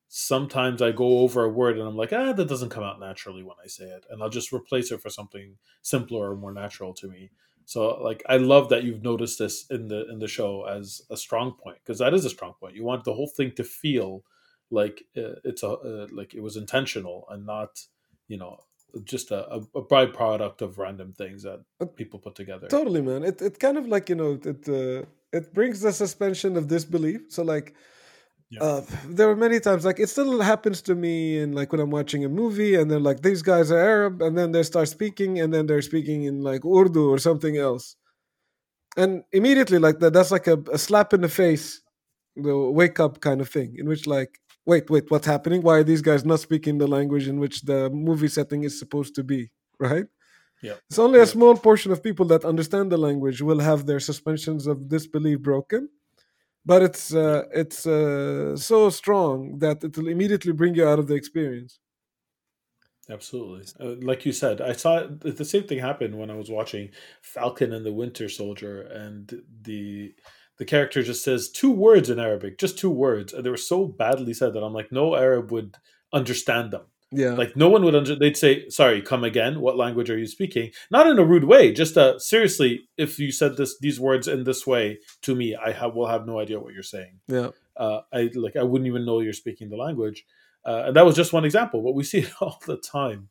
[0.08, 3.44] sometimes I go over a word and I'm like, ah, that doesn't come out naturally
[3.44, 6.94] when I say it, and I'll just replace it for something simpler or more natural
[6.96, 7.32] to me.
[7.66, 11.18] So like I love that you've noticed this in the in the show as a
[11.18, 12.76] strong point because that is a strong point.
[12.76, 14.24] You want the whole thing to feel
[14.72, 17.80] like uh, it's a uh, like it was intentional and not
[18.28, 18.58] you know
[19.04, 21.64] just a, a, a byproduct of random things that
[21.96, 22.68] people put together.
[22.68, 23.24] Totally, man.
[23.24, 27.22] It it kind of like you know it uh, it brings the suspension of disbelief.
[27.30, 27.76] So like.
[28.52, 28.64] Yeah.
[28.64, 31.92] Uh, there are many times like it still happens to me and like when I'm
[31.92, 35.40] watching a movie and they're like these guys are Arab and then they start speaking
[35.40, 37.96] and then they're speaking in like Urdu or something else.
[38.98, 41.82] And immediately like that that's like a, a slap in the face,
[42.36, 45.62] the wake up kind of thing, in which like wait, wait, what's happening?
[45.62, 49.14] Why are these guys not speaking the language in which the movie setting is supposed
[49.16, 49.52] to be?
[49.80, 50.06] Right?
[50.62, 50.76] Yeah.
[50.90, 54.68] It's only a small portion of people that understand the language will have their suspensions
[54.68, 55.90] of disbelief broken.
[56.66, 61.08] But it's uh, it's uh, so strong that it will immediately bring you out of
[61.08, 61.80] the experience.
[63.10, 63.66] Absolutely.
[63.80, 66.92] Uh, like you said, I saw it- the same thing happen when I was watching
[67.22, 70.14] Falcon and the Winter Soldier, and the
[70.58, 73.86] the character just says two words in Arabic, just two words, and they were so
[73.88, 75.78] badly said that I'm like, no Arab would
[76.12, 76.86] understand them.
[77.12, 77.34] Yeah.
[77.34, 78.16] Like no one would under.
[78.16, 79.62] They'd say, "Sorry, come again.
[79.62, 81.74] What language are you speaking?" Not in a rude way.
[81.74, 85.72] Just uh, seriously, if you said this these words in this way to me, I
[85.72, 87.50] have will have no idea what you're saying yeah.
[87.78, 90.24] uh, I like I wouldn't even know you're speaking the language,
[90.66, 91.82] uh, and that was just one example.
[91.82, 93.30] But we see it all the time.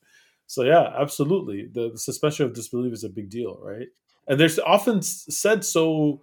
[0.49, 3.89] So yeah, absolutely, the, the suspension of disbelief is a big deal, right?
[4.27, 6.23] And there's often said so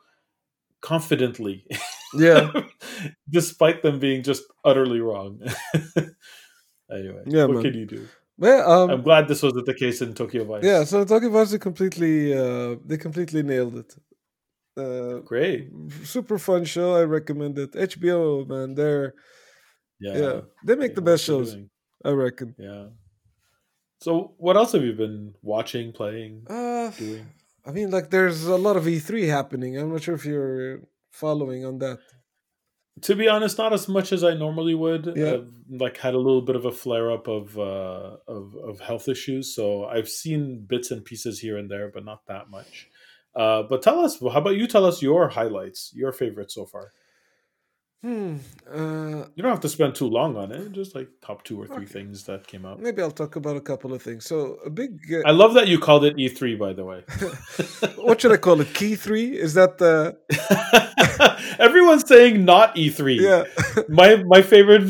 [0.82, 1.65] confidently,
[2.13, 2.52] Yeah.
[3.30, 5.41] despite them being just utterly wrong.
[6.91, 7.63] anyway, Yeah, what man.
[7.63, 8.08] can you do?
[8.38, 10.63] Well, um, I'm glad this wasn't the case in Tokyo Vice.
[10.63, 10.84] yeah.
[10.84, 13.95] So Tokyo Vice they completely uh, they completely nailed it.
[14.78, 15.69] Uh, great.
[16.04, 16.95] super fun show.
[16.95, 17.71] I recommend it.
[17.74, 19.13] HBO man, they're
[20.00, 21.54] Yeah, yeah, they make they the best shows.
[21.54, 21.69] doing.
[22.04, 22.56] I reckon.
[22.60, 22.88] Yeah.
[24.02, 27.26] So, what else have you been watching, playing, Uh, doing?
[27.65, 29.78] I mean, like, there's a lot of E3 happening.
[29.78, 32.00] I'm not sure if you're following on that.
[33.02, 35.12] To be honest, not as much as I normally would.
[35.16, 35.34] Yeah.
[35.34, 39.10] I've like had a little bit of a flare up of, uh, of of health
[39.10, 42.88] issues, so I've seen bits and pieces here and there, but not that much.
[43.36, 44.66] Uh, but tell us, how about you?
[44.66, 46.94] Tell us your highlights, your favorites so far.
[48.06, 48.36] Hmm.
[48.72, 50.72] Uh, You don't have to spend too long on it.
[50.74, 51.94] Just like top two or three Okay.
[51.98, 52.80] things that came out.
[52.80, 54.26] maybe I'll talk about a couple of things.
[54.32, 54.91] So a big.
[55.12, 57.00] Uh, I love that you called it E3, by the way.
[58.06, 58.70] what should I call it?
[58.76, 59.28] Key three?
[59.46, 59.94] Is that the?
[61.60, 63.20] Everyone's saying not E3.
[63.20, 63.44] Yeah.
[63.89, 64.84] my my favorite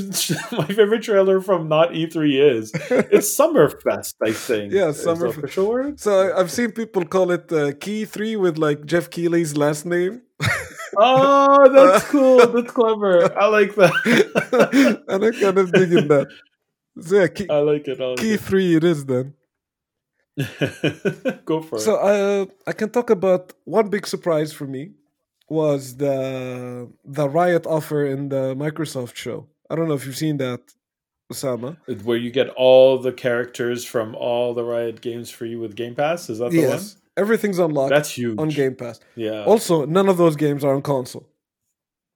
[0.51, 2.15] my favorite trailer from not E3
[2.58, 2.71] is
[3.15, 4.15] it's Summerfest.
[4.30, 4.73] I think.
[4.73, 5.38] Yeah, the Summerfest.
[5.38, 5.99] official word.
[6.01, 9.86] So I- I've seen people call it uh, Key three with like Jeff Keighley's last
[9.86, 10.21] name,
[10.97, 12.47] Oh, that's cool.
[12.47, 13.38] That's clever.
[13.39, 15.01] I like that.
[15.08, 16.27] and I'm kind of digging that.
[17.01, 17.99] So yeah, key, I like it.
[17.99, 19.34] I like key three it is then.
[21.45, 21.79] Go for So it.
[21.79, 24.91] So uh, I can talk about one big surprise for me
[25.49, 29.47] was the the riot offer in the Microsoft show.
[29.69, 30.62] I don't know if you've seen that,
[31.31, 31.77] Osama.
[32.03, 36.29] Where you get all the characters from all the Riot games free with Game Pass.
[36.29, 37.89] Is that the Yes, everything's unlocked?
[37.91, 38.39] That's huge.
[38.39, 38.99] on Game Pass.
[39.15, 39.43] Yeah.
[39.45, 41.28] Also, none of those games are on console,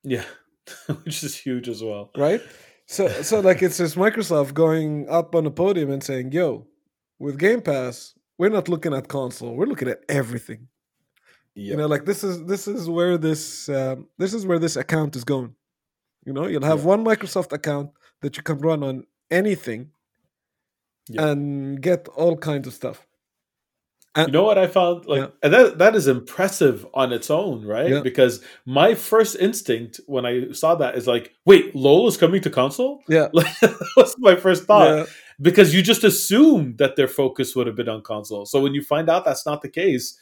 [0.04, 0.24] yeah.
[1.04, 2.12] Which is huge as well.
[2.18, 2.42] right?
[2.86, 6.68] So, so like it's just Microsoft going up on the podium and saying, "Yo,
[7.20, 9.56] with Game Pass, we're not looking at console.
[9.56, 10.68] We're looking at everything."
[11.56, 11.72] Yeah.
[11.72, 15.16] You know, like this is this is where this um, this is where this account
[15.16, 15.54] is going.
[16.26, 16.86] You know, you'll have Yeah.
[16.94, 19.92] one Microsoft account that you can run on anything
[21.10, 21.28] Yeah.
[21.30, 23.06] and get all kinds of stuff.
[24.18, 25.06] You know what I found?
[25.06, 25.28] Like Yeah.
[25.44, 27.90] and that that is impressive on its own, right?
[27.90, 28.02] Yeah.
[28.02, 32.50] Because my first instinct when I saw that is like, wait, LOL is coming to
[32.50, 33.02] console?
[33.08, 33.28] Yeah.
[33.34, 34.88] Like, that was my first thought.
[34.98, 35.06] Yeah,
[35.40, 38.46] Because you just assumed that their focus would have been on console.
[38.46, 40.18] So when you find out that's not the case,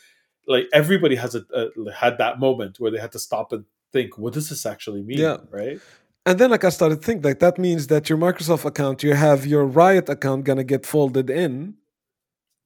[0.48, 4.18] like everybody has a, a had that moment where they had to stop and think,
[4.18, 5.18] what does this actually mean?
[5.20, 5.38] Yeah.
[5.50, 5.80] Right?
[6.26, 9.14] And then like I started to think like that means that your Microsoft account, you
[9.14, 11.76] have your Riot account gonna get folded in.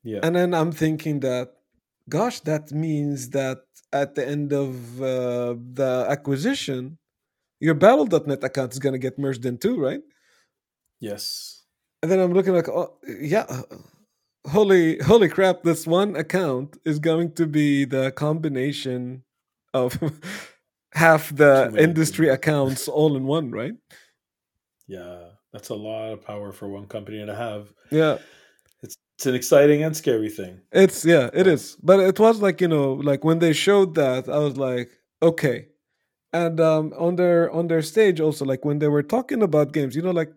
[0.04, 0.20] Yeah.
[0.24, 1.54] And then I'm thinking that,
[2.10, 3.60] gosh, that means that
[3.94, 6.98] at the end of uh, the acquisition,
[7.60, 10.02] your Battle.net account is gonna get merged in too, right?
[11.00, 11.64] yes.
[12.02, 13.62] And then I'm looking like, oh yeah,
[14.48, 15.62] holy holy crap!
[15.62, 19.24] This one account is going to be the combination
[19.72, 20.00] of
[20.94, 23.74] half the industry accounts all in one, right?
[24.88, 25.26] Yeah.
[25.54, 27.74] That's a lot of power for one company to have.
[27.92, 28.20] Yeah,
[29.22, 30.62] It's an exciting and scary thing.
[30.72, 31.78] it's yeah, it is.
[31.84, 34.90] But it was like you know, like when they showed that, I was like,
[35.22, 35.68] okay.
[36.34, 39.96] And um, on their on their stage also, like when they were talking about games,
[39.96, 40.34] you know, like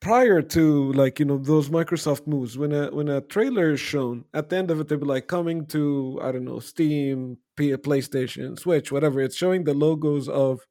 [0.00, 4.24] prior to like you know those Microsoft moves, when a when a trailer is shown,
[4.34, 8.58] at the end of it they'll be like coming to I don't know Steam, PlayStation,
[8.58, 9.20] Switch, whatever.
[9.20, 10.66] It's showing the logos of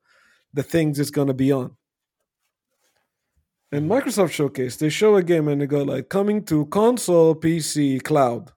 [0.53, 1.77] the things it's gonna be on.
[3.71, 3.87] In.
[3.89, 8.51] Microsoft Showcase, they show a game and they go like coming to console, PC, cloud.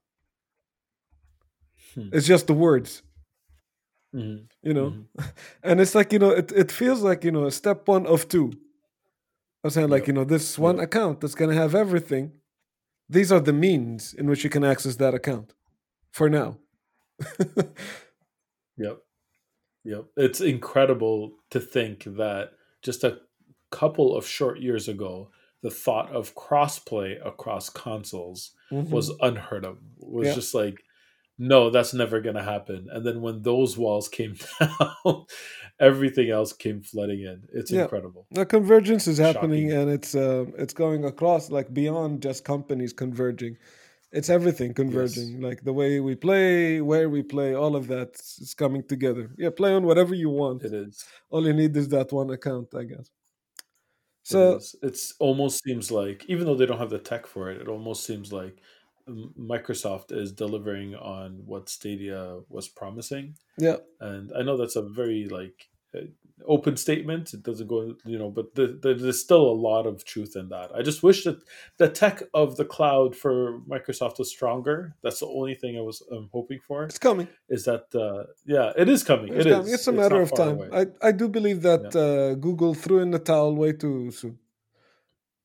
[1.94, 2.09] Hmm.
[2.12, 3.03] It's just the words,
[4.14, 4.49] Mhm.
[4.62, 4.90] you know.
[4.90, 5.07] Mhm.
[5.62, 8.29] and it's like you know it, it feels like you know a step one of
[8.29, 8.53] two
[9.64, 10.09] i'm saying like Yep.
[10.09, 10.85] you know this one Yep.
[10.85, 12.33] account that's going to have everything
[13.09, 15.55] these are the means in which you can access that account
[16.12, 16.59] for now
[18.79, 18.99] Yep.
[19.85, 20.05] Yep.
[20.16, 23.18] It's incredible to think that just a
[23.70, 25.31] couple of short years ago,
[25.62, 29.78] the thought of crossplay across consoles was unheard of.
[29.98, 30.35] Was Yeah.
[30.35, 30.76] just like,
[31.38, 32.88] no, that's never going to happen.
[32.92, 35.24] And then when those walls came down,
[35.81, 37.42] everything else came flooding in.
[37.52, 37.83] It's Yeah.
[37.85, 38.26] incredible.
[38.31, 39.78] the convergence is happening Shocking.
[39.83, 43.57] and it's uh, it's going across like beyond just companies converging
[44.18, 48.11] it's everything converging like the way we play where we play all of that
[48.44, 51.04] is coming together yeah play on whatever you want It is.
[51.31, 53.17] all you need is that one account i guess it
[54.31, 54.75] so is.
[54.83, 58.05] It's almost seems like, even though they don't have the tech for it, it almost
[58.05, 58.61] seems like
[59.07, 63.35] um, Microsoft is delivering on what Stadia was promising.
[63.59, 65.69] yeah and I know that's a very like
[66.46, 67.35] open statement.
[67.35, 70.48] It doesn't go, you know, but the, the, there's still a lot of truth in
[70.51, 70.70] that.
[70.74, 71.38] I just wish that
[71.79, 74.94] the tech of the cloud for Microsoft was stronger.
[75.03, 76.85] That's the only thing I was um, hoping for.
[76.85, 79.35] it's coming Is that uh, yeah, it is coming.
[79.35, 79.66] It's, It coming.
[79.66, 79.74] is.
[79.74, 80.57] it's a matter of time.
[80.57, 80.68] away.
[81.03, 84.38] I, I do believe that uh, Google threw in the towel way too soon.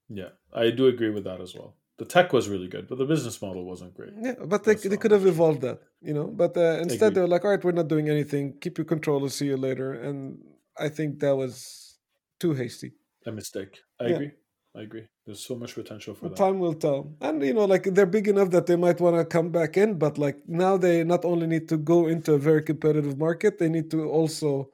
[0.10, 1.76] Yeah, I do agree with that as well.
[1.98, 4.14] The tech was really good, but the business model wasn't great.
[4.20, 6.26] Yeah, but they, That's they could have evolved that, you know.
[6.26, 8.58] But uh, instead, they were like, "All right, we're not doing anything.
[8.62, 9.30] Keep your controller.
[9.30, 10.40] See you later." And
[10.78, 12.00] I think that was
[12.40, 12.94] too hasty.
[13.28, 13.80] A mistake.
[14.00, 14.16] I Yeah.
[14.16, 14.32] agree.
[14.76, 15.06] I agree.
[15.26, 16.36] There's so much potential for that.
[16.36, 17.16] Time will tell.
[17.22, 20.00] And you know, like they're big enough that they might want to come back in,
[20.00, 23.70] but like now they not only need to go into a very competitive market, they
[23.70, 24.72] need to also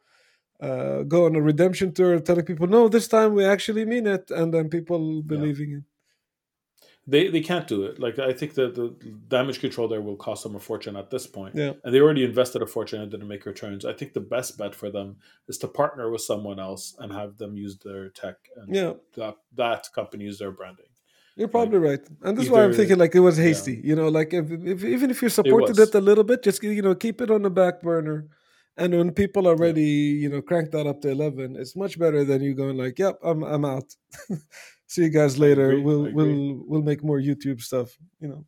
[0.61, 4.31] uh, go on a redemption tour, telling people, "No, this time we actually mean it,"
[4.31, 5.83] and then people believing it.
[7.09, 7.99] They they can't do it.
[7.99, 8.95] Like I think that the
[9.27, 11.55] damage control there will cost them a fortune at this point.
[11.55, 11.73] Yeah.
[11.83, 13.83] And they already invested a fortune and didn't make returns.
[13.83, 15.17] I think the best bet for them
[15.47, 19.35] is to partner with someone else and have them use their tech and Yeah, that,
[19.55, 20.85] that company use their branding.
[21.35, 23.45] You're probably right, and this is why I'm thinking like it was yeah.
[23.45, 23.81] hasty.
[23.81, 25.87] You know, like if, if even if you supported was.
[25.87, 28.27] it, a little bit, just you know keep it on the back burner,
[28.75, 31.55] and when people already ready, you know, crank that up to eleven.
[31.55, 33.95] It's much better than you going like, "Yep, I'm I'm out."
[34.89, 35.69] See you guys later.
[35.69, 37.95] agree, We'll we'll we'll make more YouTube stuff.
[38.19, 38.45] You know.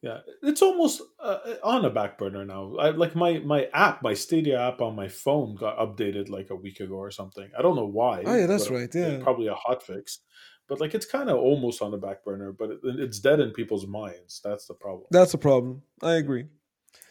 [0.00, 2.76] Yeah, it's almost uh, on a back burner now.
[2.76, 6.54] I, like my my app, my Stadia app on my phone got updated like a
[6.54, 7.50] week ago or something.
[7.58, 8.22] I don't know why.
[8.24, 9.18] Oh, yeah, that's right, yeah.
[9.20, 10.20] probably a hot fix.
[10.68, 13.50] But like it's kind of almost on the back burner, but it, it's dead in
[13.50, 14.40] people's minds.
[14.44, 15.08] That's the problem.
[15.10, 15.82] That's a problem.
[16.00, 16.44] I agree.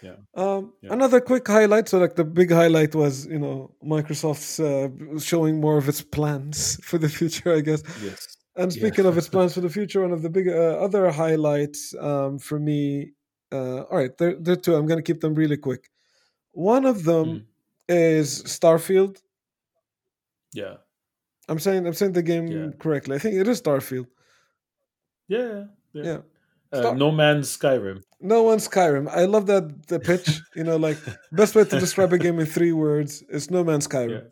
[0.02, 0.16] Yeah.
[0.34, 0.94] Um, Yeah.
[0.94, 1.90] Another quick highlight.
[1.90, 4.88] So, like the big highlight was, you know, Microsoft's uh,
[5.20, 7.54] showing more of its plans for the future.
[7.54, 7.84] I guess.
[8.02, 8.38] Yes.
[8.58, 8.80] And Yeah.
[8.80, 12.40] speaking of its plans for the future, one of the big uh, other highlights um,
[12.40, 13.14] for me.
[13.52, 14.76] Uh, all right, there, there are two.
[14.76, 15.90] I'm going to keep them really quick.
[16.52, 17.44] One of them Mm.
[17.90, 19.22] is Starfield.
[20.54, 20.76] Yeah.
[21.48, 22.70] I'm saying I'm saying the game Yeah.
[22.80, 23.16] correctly.
[23.16, 24.08] I think it is Starfield.
[25.28, 25.66] Yeah.
[25.94, 26.04] Yeah.
[26.04, 26.18] Yeah.
[26.72, 28.02] Uh, Star- no Man's Skyrim.
[28.22, 29.08] No one's Skyrim.
[29.10, 30.40] I love that the pitch.
[30.56, 30.98] You know, like
[31.32, 34.30] best way to describe a game in three words is No Man's Skyrim, Yeah.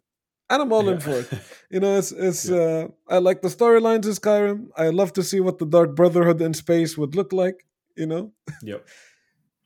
[0.54, 1.30] And I'm all in for it.
[1.70, 2.50] You know, it's it's.
[2.50, 4.70] Uh, I like the storylines in Skyrim.
[4.78, 7.66] I love to see what the Dark Brotherhood in space would look like.
[7.98, 8.88] You know, yep.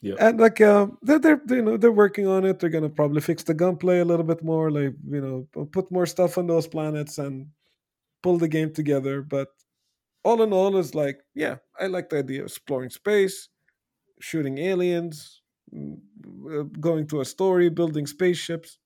[0.02, 0.18] Yep.
[0.20, 2.60] and like uh, they're they're you know they're working on it.
[2.60, 4.70] They're gonna probably fix the gunplay a little bit more.
[4.70, 7.48] Like you know, put more stuff on those planets and
[8.24, 9.22] pull the game together.
[9.24, 9.50] But
[10.24, 13.50] all in all, is like yeah, I like the idea of exploring space,
[14.20, 15.42] shooting aliens,
[15.74, 15.98] mm,
[16.52, 18.80] uh, going to a story, building spaceships.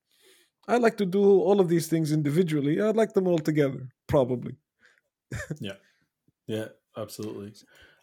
[0.68, 2.80] I like to do all of these things individually.
[2.80, 4.56] I'd like them all together, probably.
[5.60, 5.72] Yeah,
[6.46, 7.52] yeah, absolutely.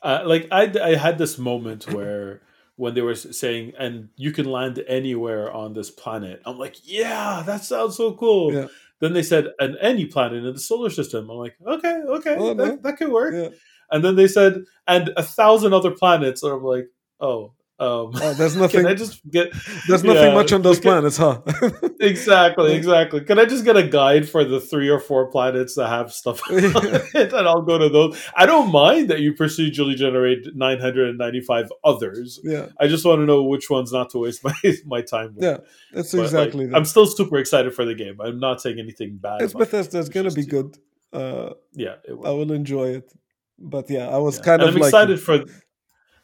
[0.01, 2.41] Uh, like I, I had this moment where
[2.75, 7.43] when they were saying, "and you can land anywhere on this planet," I'm like, "Yeah,
[7.45, 8.67] that sounds so cool." Yeah.
[8.99, 12.53] Then they said, "and any planet in the solar system." I'm like, "Okay, okay, Oh,
[12.53, 12.65] no.
[12.65, 13.49] that, that could work." Yeah.
[13.91, 16.87] And then they said, "and a thousand other planets." And I'm like,
[17.19, 18.81] "Oh, um, Oh, there's nothing.
[18.83, 19.51] can I just get?"
[19.87, 21.41] there's nothing Yeah, much on those can- planets, huh?
[22.01, 23.21] Exactly, exactly.
[23.21, 26.39] Can I just get a guide for the three or four planets that have stuff
[26.49, 28.17] on it, and I'll go to those?
[28.35, 32.39] I don't mind that you procedurally generate 995 others.
[32.43, 34.53] yeah, I just want to know which ones not to waste my
[34.85, 35.43] my time with.
[35.43, 35.57] yeah,
[35.93, 36.75] that's But, like, exactly that.
[36.75, 38.19] I'm still super excited for the game.
[38.21, 39.41] I'm not saying anything bad.
[39.41, 39.53] it's.
[39.53, 39.99] Bethesda.
[39.99, 40.77] It's gonna be good.
[41.11, 42.37] uh, yeah, it I will.
[42.39, 43.11] will enjoy it.
[43.57, 44.43] But yeah, I was Yeah.
[44.43, 45.43] kind And of I'm like excited for.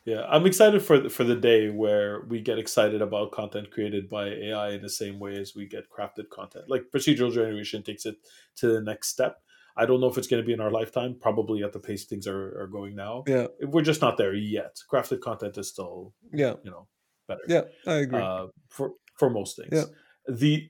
[0.05, 4.07] Yeah, I'm excited for the- for the day where we get excited about content created
[4.09, 6.65] by AI in the same way as we get crafted content.
[6.69, 8.15] Like procedural generation takes it
[8.57, 9.37] to the next step.
[9.77, 11.17] I don't know if it's going to be in our lifetime.
[11.19, 13.23] Probably at the pace things are, are going now.
[13.27, 14.73] yeah, We're just not there yet.
[14.91, 16.87] Crafted content is still, yeah, you know,
[17.27, 17.41] better.
[17.47, 17.63] yeah.
[17.87, 18.21] I agree.
[18.21, 19.69] Uh, for for most things.
[19.73, 19.85] Yeah.
[20.27, 20.69] The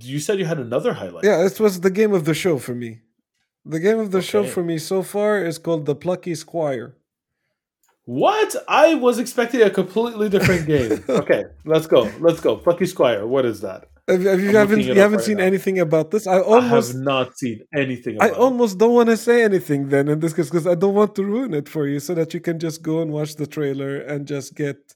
[0.00, 1.24] you said you had another highlight.
[1.24, 3.00] yeah, it was the game of the show for me.
[3.64, 6.96] The game of the show for me so far is called the Plucky Squire.
[8.04, 8.56] What?
[8.68, 11.04] I was expecting a completely different game.
[11.08, 12.10] okay, let's go.
[12.18, 12.56] Let's go.
[12.56, 13.26] Plucky Squire.
[13.26, 13.86] What is that?
[14.08, 15.44] Have, have you I'm haven't you haven't right seen now.
[15.44, 16.26] anything about this?
[16.26, 18.20] I I almost have not seen anything.
[18.20, 21.14] I almost don't want to say anything then in this case because I don't want
[21.14, 23.98] to ruin it for you, so that you can just go and watch the trailer
[24.00, 24.94] and just get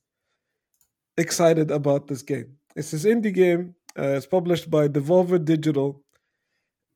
[1.17, 2.57] excited about this game.
[2.75, 3.77] It's this indie game.
[3.97, 6.03] Uh, it's published by Devolver Digital,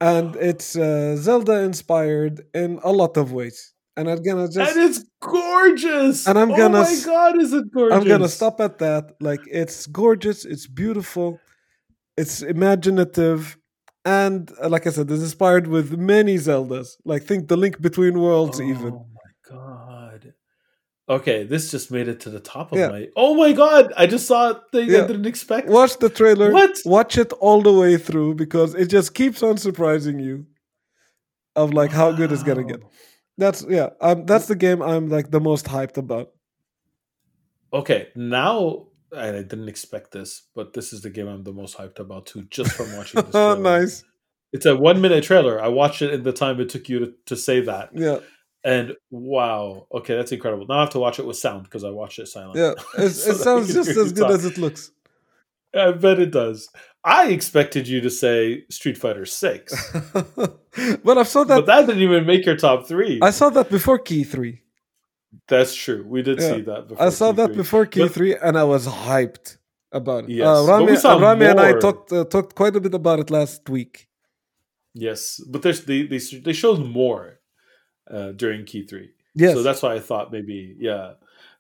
[0.00, 3.72] and it's uh, Zelda inspired in a lot of ways.
[3.96, 6.26] And I'm gonna just and it's gorgeous.
[6.26, 7.98] And I'm oh gonna oh my god, is it gorgeous?
[7.98, 9.12] I'm gonna stop at that.
[9.20, 11.40] Like it's gorgeous, it's beautiful,
[12.16, 13.58] it's imaginative,
[14.04, 16.96] and uh, like I said, it's inspired with many Zeldas.
[17.04, 18.94] Like think the Link Between Worlds, even.
[18.94, 20.34] Oh my god.
[21.08, 22.88] Okay, this just made it to the top of Yeah.
[22.88, 23.08] my.
[23.16, 23.92] Oh my god!
[23.96, 25.02] I just saw a thing Yeah.
[25.02, 25.68] I didn't expect.
[25.68, 26.52] Watch the trailer.
[26.52, 26.78] What?
[26.84, 30.46] Watch it all the way through because it just keeps on surprising you
[31.56, 32.80] of like how good it's gonna get.
[33.40, 33.88] That's yeah.
[34.00, 36.30] Um, that's the game I'm like the most hyped about.
[37.72, 41.76] Okay, now and I didn't expect this, but this is the game I'm the most
[41.76, 43.34] hyped about too, just from watching this.
[43.34, 44.04] Oh, nice.
[44.52, 45.60] It's a one minute trailer.
[45.62, 47.90] I watched it in the time it took you to, to say that.
[47.94, 48.18] Yeah,
[48.64, 50.66] And wow, okay, that's incredible.
[50.68, 52.56] Now I have to watch it with sound because I watched it silent.
[52.56, 52.72] yeah.
[52.98, 54.30] It's, So it sounds just as good talk.
[54.32, 54.90] as it looks.
[55.74, 56.68] I bet it does.
[57.04, 59.72] I expected you to say Street Fighter Six,
[61.04, 61.56] but I saw that.
[61.56, 63.18] but that didn't even make your top three.
[63.22, 64.62] I saw that before Key Three.
[65.48, 66.04] That's true.
[66.06, 66.48] We did Yeah.
[66.56, 66.88] see that.
[66.88, 67.56] before I saw that Q3.
[67.56, 69.56] before Key But- Three, and I was hyped
[69.92, 70.30] about it.
[70.30, 72.94] Yes, uh, but we Rami, saw Rami and I talked uh, talked quite a bit
[72.94, 74.08] about it last week.
[74.92, 77.40] Yes, but there's they they they showed more
[78.10, 79.10] uh, during Key Three.
[79.34, 81.12] Yes, So that's why I thought maybe, yeah,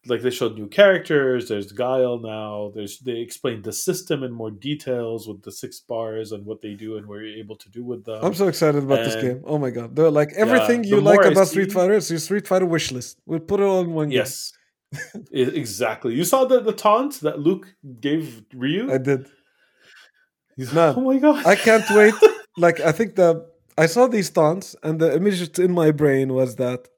[0.06, 1.48] like they showed new characters.
[1.48, 2.72] There's Guile now.
[2.74, 6.74] There's they explained the system in more details with the six bars and what they
[6.74, 8.24] do and what you're able to do with them.
[8.24, 9.42] I'm so excited about this game.
[9.46, 11.94] Oh my god, They're like everything the you like about Street see- Fighter.
[11.94, 13.20] It's your Street Fighter wish list.
[13.26, 14.52] We'll put it all in one yes,
[15.32, 16.14] exactly.
[16.14, 17.66] You saw the the taunt that Luke
[18.00, 18.92] gave Ryu.
[18.92, 19.28] I did.
[20.56, 21.46] He's man, oh my god!
[21.46, 22.14] I can't wait.
[22.56, 23.46] like I think the
[23.78, 26.88] I saw these taunts, and the image in my brain was that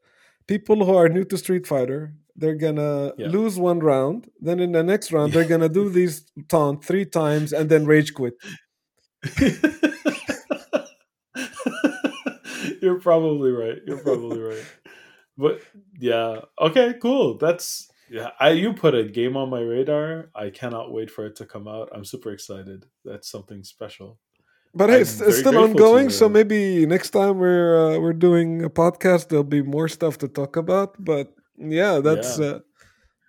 [0.47, 3.29] people who are new to Street Fighter, they're gonna Yeah.
[3.29, 4.29] lose one round.
[4.41, 8.15] Then in the next round, they're gonna do these taunt three times and then rage
[8.15, 8.35] quit.
[12.81, 13.79] You're probably right.
[13.87, 14.65] You're probably right.
[15.39, 15.61] But
[15.99, 17.39] yeah, okay, cool.
[17.39, 18.31] That's yeah.
[18.41, 20.31] I you put a game on my radar.
[20.35, 21.89] I cannot wait for it to come out.
[21.95, 22.87] I'm super excited.
[23.05, 24.19] That's something special.
[24.75, 26.11] But hey, it's, it's still ongoing.
[26.11, 30.29] So maybe next time we're uh, we're doing a podcast, there'll be more stuff to
[30.29, 30.97] talk about.
[31.03, 32.47] But yeah, that's Yeah.
[32.47, 32.61] Uh,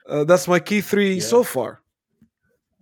[0.09, 1.21] uh, that's my key three Yeah.
[1.21, 1.81] so far.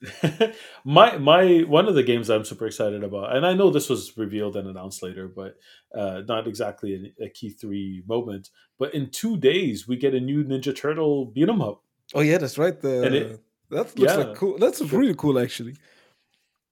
[0.84, 4.18] my my one of the games I'm super excited about, and I know this was
[4.18, 5.58] revealed and announced later, but
[5.94, 8.50] uh, not exactly a, a key three moment.
[8.80, 11.84] But in two days, we get a new Ninja Turtle beat 'em up.
[12.16, 12.80] Oh yeah, that's right.
[12.82, 14.16] The, it- that looks yeah.
[14.16, 14.58] like cool.
[14.58, 15.76] That's really cool, actually.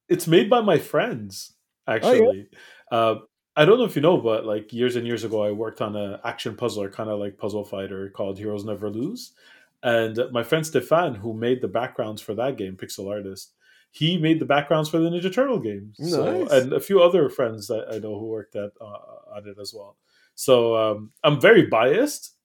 [0.09, 1.53] It's made by my friends,
[1.88, 2.47] actually.
[2.91, 3.15] uh,
[3.60, 5.93] I don't know if you know, but like years and years ago, I worked on
[5.97, 9.34] an action puzzler, kind of like Puzzle Fighter, called Heroes Never Lose.
[9.84, 13.53] And my friend Stefan, who made the backgrounds for that game, pixel artist,
[13.91, 15.97] he made the backgrounds for the Ninja Turtle games.
[15.97, 19.57] So, and a few other friends that I know who worked at uh, on it
[19.60, 19.97] as well.
[20.36, 22.36] So um, I'm very biased.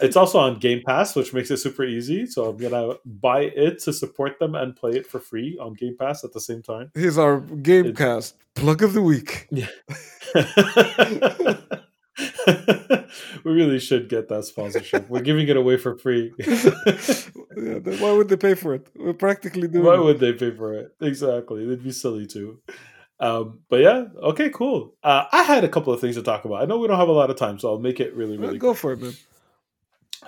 [0.00, 2.26] It's also on Game Pass, which makes it super easy.
[2.26, 5.96] So I'm gonna buy it to support them and play it for free on Game
[5.98, 6.90] Pass at the same time.
[6.94, 9.48] Here's our Game Pass plug of the week.
[9.50, 9.68] Yeah.
[13.44, 15.08] we really should get that sponsorship.
[15.08, 16.32] We're giving it away for free.
[17.58, 18.88] Yeah, why would they pay for it?
[18.94, 19.84] We're practically doing.
[19.84, 20.02] Why it.
[20.04, 20.94] would they pay for it?
[21.00, 21.66] Exactly.
[21.66, 22.60] They'd be silly too.
[23.20, 24.94] Um, but yeah, okay, cool.
[25.02, 26.62] Uh, I had a couple of things to talk about.
[26.62, 28.58] I know we don't have a lot of time, so I'll make it really, really
[28.58, 29.14] go for it, man.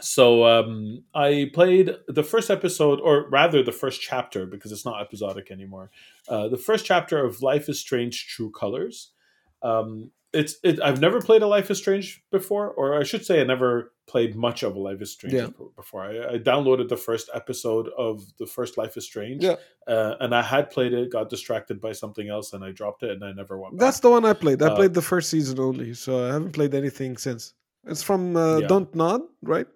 [0.01, 5.01] So um, I played the first episode, or rather the first chapter, because it's not
[5.01, 5.91] episodic anymore.
[6.29, 9.11] Uh, the first chapter of Life is Strange: True Colors.
[9.63, 13.41] Um, it's it, I've never played a Life is Strange before, or I should say,
[13.41, 15.49] I never played much of a Life is Strange Yeah.
[15.77, 16.03] before.
[16.05, 19.57] I, I downloaded the first episode of the first Life is Strange, Yeah.
[19.87, 23.11] uh, and I had played it, got distracted by something else, and I dropped it,
[23.11, 23.79] and I never went.
[23.79, 24.03] That's back.
[24.03, 24.63] the one I played.
[24.63, 27.55] I Uh, played the first season only, so I haven't played anything since.
[27.87, 28.67] It's from uh, Yeah.
[28.69, 29.67] Don't Nod, right?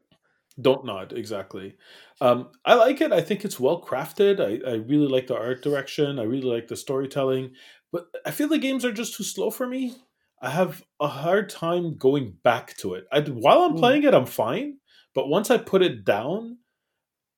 [0.60, 1.74] Don't nod exactly.
[2.20, 3.10] Um, I like it.
[3.12, 4.38] I think it's well crafted.
[4.38, 6.20] I, I really like the art direction.
[6.20, 7.54] I really like the storytelling,
[7.90, 9.96] but I feel the games are just too slow for me.
[10.44, 13.04] I have a hard time going back to it.
[13.10, 13.78] I, while I'm Mm.
[13.78, 14.78] playing it, I'm fine,
[15.14, 16.58] but once I put it down,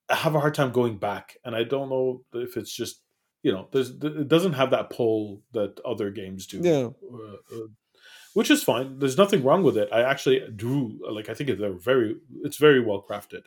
[0.09, 3.01] I have a hard time going back, and I don't know if it's just
[3.43, 6.59] you know, there's it doesn't have that pull that other games do.
[6.61, 6.89] Yeah.
[7.13, 7.67] Uh, uh,
[8.33, 8.99] which is fine.
[8.99, 9.87] There's nothing wrong with it.
[9.91, 11.29] I actually do like.
[11.29, 12.15] I think they're very.
[12.43, 13.43] It's very well crafted.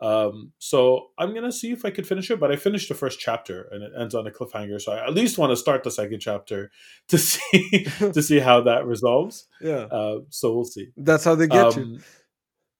[0.00, 2.38] Um, so I'm gonna see if I could finish it.
[2.38, 4.80] But I finished the first chapter, and it ends on a cliffhanger.
[4.80, 6.70] So I at least want to start the second chapter
[7.08, 9.46] to see to see how that resolves.
[9.60, 9.86] Yeah.
[9.90, 10.88] Uh, so we'll see.
[10.96, 11.82] That's how they get you.
[11.82, 12.02] Um,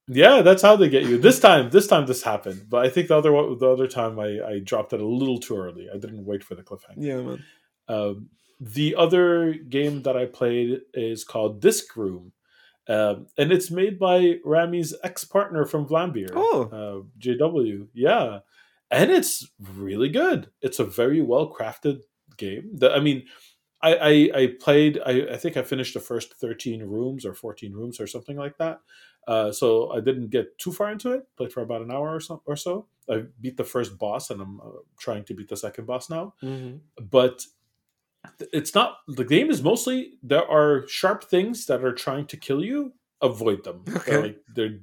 [0.08, 1.18] Yeah, that's how they get you.
[1.18, 4.20] This time, this time this happened, but I think the other one- the other time
[4.20, 5.88] I, I dropped it a little too early.
[5.92, 6.98] I didn't wait for the cliffhanger.
[6.98, 7.44] Yeah, man.
[7.88, 8.28] Um,
[8.60, 12.32] the other game that I played is called Disc Room,
[12.88, 16.62] um, and it's made by Rami's ex partner from Vlambeer, Oh.
[16.72, 17.88] uh, JW.
[17.94, 18.40] Yeah,
[18.90, 20.50] and it's really good.
[20.62, 22.00] It's a very well crafted
[22.36, 22.70] game.
[22.74, 23.24] The, I mean,
[23.82, 24.98] I, I, I played.
[25.04, 28.56] I, I think I finished the first thirteen rooms or fourteen rooms or something like
[28.58, 28.80] that.
[29.28, 31.26] Uh, so I didn't get too far into it.
[31.36, 32.42] Played for about an hour or so.
[32.46, 32.86] Or so.
[33.10, 36.34] I beat the first boss, and I'm uh, trying to beat the second boss now
[36.42, 36.80] Mhm.
[37.10, 37.44] but
[38.52, 42.64] it's not the game is mostly there are sharp things that are trying to kill
[42.64, 44.18] you avoid them They're Okay.
[44.18, 44.78] like they're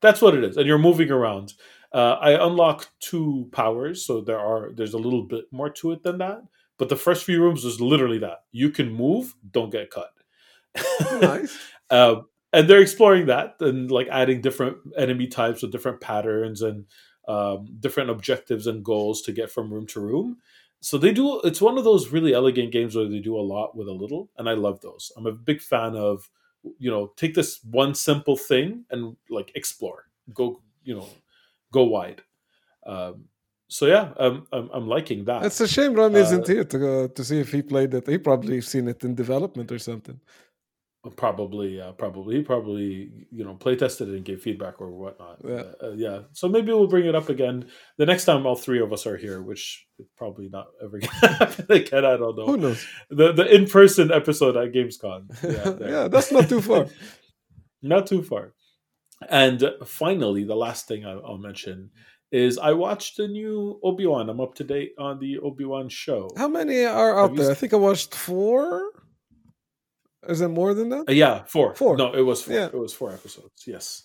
[0.00, 1.54] that's what it is and you're moving around
[1.92, 6.02] uh, i unlock two powers so there are there's a little bit more to it
[6.02, 6.42] than that
[6.78, 10.10] but the first few rooms is literally that you can move don't get cut
[11.20, 11.58] Nice.
[11.90, 16.86] um, and they're exploring that and like adding different enemy types with different patterns and
[17.28, 20.38] um, different objectives and goals to get from room to room.
[20.82, 21.40] So they do.
[21.42, 24.30] It's one of those really elegant games where they do a lot with a little,
[24.36, 25.12] and I love those.
[25.16, 26.28] I'm a big fan of,
[26.78, 31.08] you know, take this one simple thing and like explore, go, you know,
[31.70, 32.22] go wide.
[32.84, 33.26] Um,
[33.68, 35.44] so yeah, I'm, I'm I'm liking that.
[35.44, 38.08] It's a shame Rami Uh, isn't here to to see if he played it.
[38.08, 40.20] He probably seen it in development or something.
[41.16, 45.38] Probably, uh, probably, he probably, you know, play tested it and gave feedback or whatnot.
[45.44, 45.54] Yeah.
[45.54, 46.18] Uh, uh, yeah.
[46.32, 47.66] So maybe we'll bring it up again
[47.98, 49.84] the next time all three of us are here, which
[50.16, 52.04] probably not ever gonna happen again.
[52.04, 52.86] I don't know Who knows?
[53.10, 55.26] The the in person episode at Gamescom.
[55.42, 56.08] Yeah, there.
[56.08, 56.86] that's not too far.
[57.82, 58.54] not too far.
[59.28, 61.90] And finally, the last thing I- I'll mention
[62.30, 64.30] is I watched the new Obi Wan.
[64.30, 66.30] I'm up to date on the Obi Wan show.
[66.36, 67.50] How many are out you there?
[67.50, 68.92] I think I watched four.
[70.28, 71.08] Is it more than that?
[71.08, 71.74] Uh, yeah, four.
[71.74, 71.96] Four.
[71.96, 72.54] No, it was four.
[72.54, 72.66] Yeah.
[72.66, 73.64] It was four episodes.
[73.66, 74.04] Yes,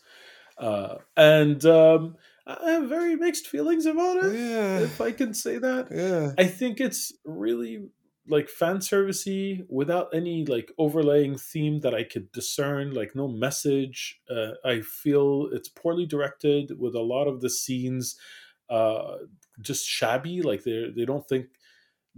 [0.57, 2.15] uh, and um,
[2.45, 4.34] I have very mixed feelings about it.
[4.34, 4.80] Yeah.
[4.80, 6.34] If I can say that, Yeah.
[6.38, 7.89] I think it's really
[8.30, 12.93] like fan servicey without any like overlaying theme that I could discern.
[12.93, 14.20] Like no message.
[14.30, 18.18] Uh, I feel it's poorly directed with a lot of the scenes
[18.70, 19.18] uh,
[19.61, 20.41] just shabby.
[20.41, 21.47] Like they they don't think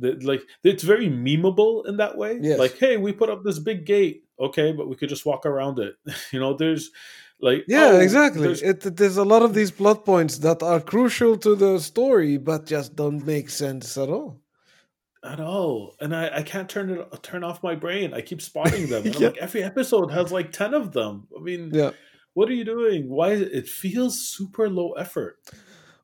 [0.01, 2.39] like it's very memeable in that way.
[2.41, 2.59] Yes.
[2.59, 4.23] Like hey, we put up this big gate.
[4.39, 5.95] Okay, but we could just walk around it.
[6.31, 6.89] you know, there's
[7.41, 8.41] like Yeah, oh, exactly.
[8.43, 12.37] there's- It, there's a lot of these plot points that are crucial to the story,
[12.37, 14.41] but just don't make sense at all.
[15.23, 18.87] at all and i i can't turn it turn off my brain i keep spotting
[18.87, 19.27] them and I'm Yeah.
[19.29, 21.91] like every episode has like 10 of them i mean Yeah.
[22.35, 25.35] what are you doing why it feels super low effort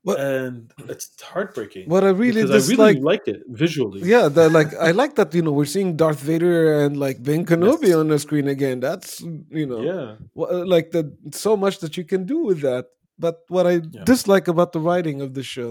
[0.06, 2.78] What- and it's heartbreaking What I really dislike.
[2.78, 5.90] i really like it visually yeah, the, like I like that you know we're seeing
[6.02, 7.96] Darth Vader and like Ben Kenobi Yes.
[8.00, 8.78] on the screen again.
[8.88, 9.08] That's
[9.60, 10.06] you know yeah
[10.54, 11.02] uh, like the
[11.44, 12.84] so much that you can do with that.
[13.24, 14.04] But what I Yeah.
[14.12, 15.70] dislike about the writing of the show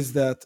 [0.00, 0.38] is that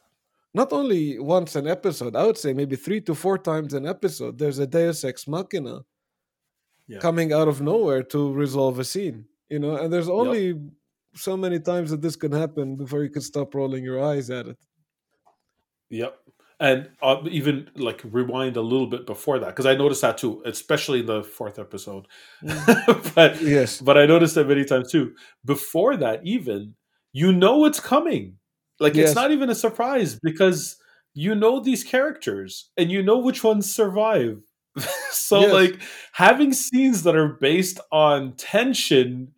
[0.61, 1.03] not only
[1.37, 4.69] once an episode, I would say maybe three to four times an episode, there's a
[4.77, 5.77] Deus Ex Machina
[6.93, 7.01] Yeah.
[7.07, 9.19] coming out of nowhere to resolve a scene.
[9.53, 10.45] You know, and there's only
[11.17, 14.47] so many times that this can happen before you can stop rolling your eyes at
[14.47, 14.57] it.
[15.91, 16.17] Yep.
[16.59, 20.43] And uh, even like rewind a little bit before that because I noticed that too,
[20.47, 22.07] especially in the fourth episode.
[23.15, 23.81] but Yes.
[23.81, 25.13] but I noticed that many times too.
[25.45, 26.75] Before that, even
[27.13, 28.39] you know it's coming.
[28.81, 29.09] Like Yes.
[29.09, 30.77] it's not even a surprise because
[31.13, 34.41] you know these characters and you know which ones survive.
[35.11, 35.53] so Yes.
[35.53, 35.81] like
[36.13, 39.33] having scenes that are based on tension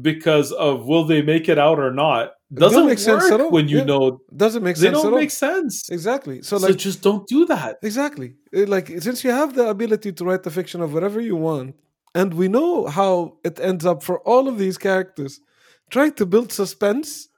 [0.00, 3.50] because of will they make it out or not doesn't make sense at all.
[3.50, 3.84] when you Yeah.
[3.84, 4.96] know doesn't make sense.
[4.96, 5.88] they don't make sense.
[5.90, 6.42] exactly.
[6.42, 7.78] So So, like just don't do that.
[7.82, 11.36] exactly Uh, like since you have the ability to write the fiction of whatever you
[11.36, 11.74] want,
[12.14, 15.40] and we know how it ends up for all of these characters,
[15.90, 17.28] try to build suspense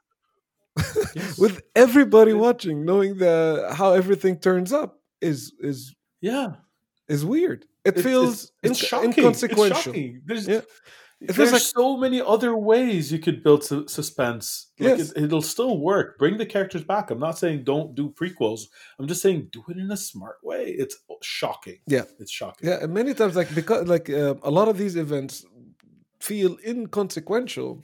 [1.15, 1.37] Yes.
[1.43, 5.77] with everybody watching, knowing the how everything turns up is is
[6.21, 6.47] yeah,
[7.07, 7.65] is weird.
[7.85, 9.13] It It's- feels it's, it's inc- shocking.
[9.13, 9.77] inconsequential.
[9.77, 10.21] It's shocking.
[10.27, 10.61] There's, Yeah.
[11.19, 14.67] It there's like so many other ways you could build su- suspense.
[14.79, 15.11] Like Yes.
[15.11, 16.19] it, it'll still work.
[16.19, 17.09] Bring the characters back.
[17.09, 18.61] I'm not saying don't do prequels.
[18.99, 20.65] I'm just saying do it in a smart way.
[20.77, 21.79] It's shocking.
[21.87, 22.03] Yeah.
[22.19, 22.69] it's shocking.
[22.69, 25.43] Yeah, and many times like because like uh, a lot of these events
[26.19, 27.81] feel inconsequential.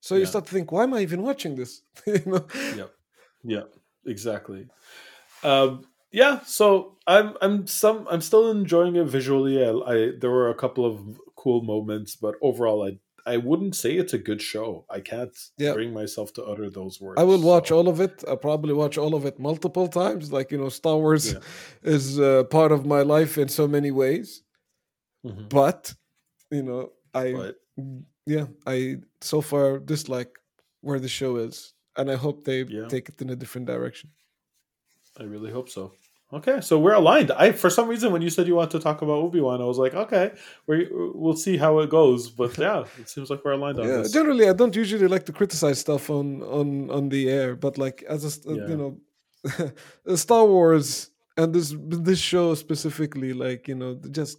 [0.00, 0.26] So you Yeah.
[0.28, 1.82] start to think, why am I even watching this?
[2.06, 2.46] you know?
[2.76, 2.90] Yep.
[3.44, 3.62] Yeah,
[4.04, 4.66] exactly.
[5.42, 9.64] Um, yeah, so I'm I'm some I'm still enjoying it visually.
[9.64, 12.92] I, I there were a couple of cool moments, but overall, I
[13.34, 14.68] I wouldn't say it's a good show.
[14.96, 15.74] I can't Yeah.
[15.78, 17.20] bring myself to utter those words.
[17.22, 18.14] I will watch so- all of it.
[18.28, 20.24] I'll probably watch all of it multiple times.
[20.36, 21.40] Like you know, Star Wars Yeah.
[21.96, 24.28] is uh, part of my life in so many ways.
[25.24, 25.48] Mhm.
[25.58, 25.94] But
[26.56, 26.82] you know,
[27.24, 27.54] I But
[28.34, 28.76] yeah, I
[29.20, 30.32] so far dislike
[30.86, 32.88] where the show is, and I hope they Yeah.
[32.94, 34.08] take it in a different direction.
[35.22, 35.92] I really hope so.
[36.32, 37.30] Okay, so we're aligned.
[37.32, 39.64] I for some reason when you said you want to talk about Obi Wan, I
[39.66, 40.32] was like, okay,
[40.66, 42.30] we we'll see how it goes.
[42.30, 44.12] But yeah, it seems like we're aligned on Yeah, this.
[44.12, 48.02] generally, I don't usually like to criticize stuff on on on the air, but like
[48.08, 48.68] as a uh, Yeah.
[48.68, 54.38] you know, Star Wars and this this show specifically, like you know, just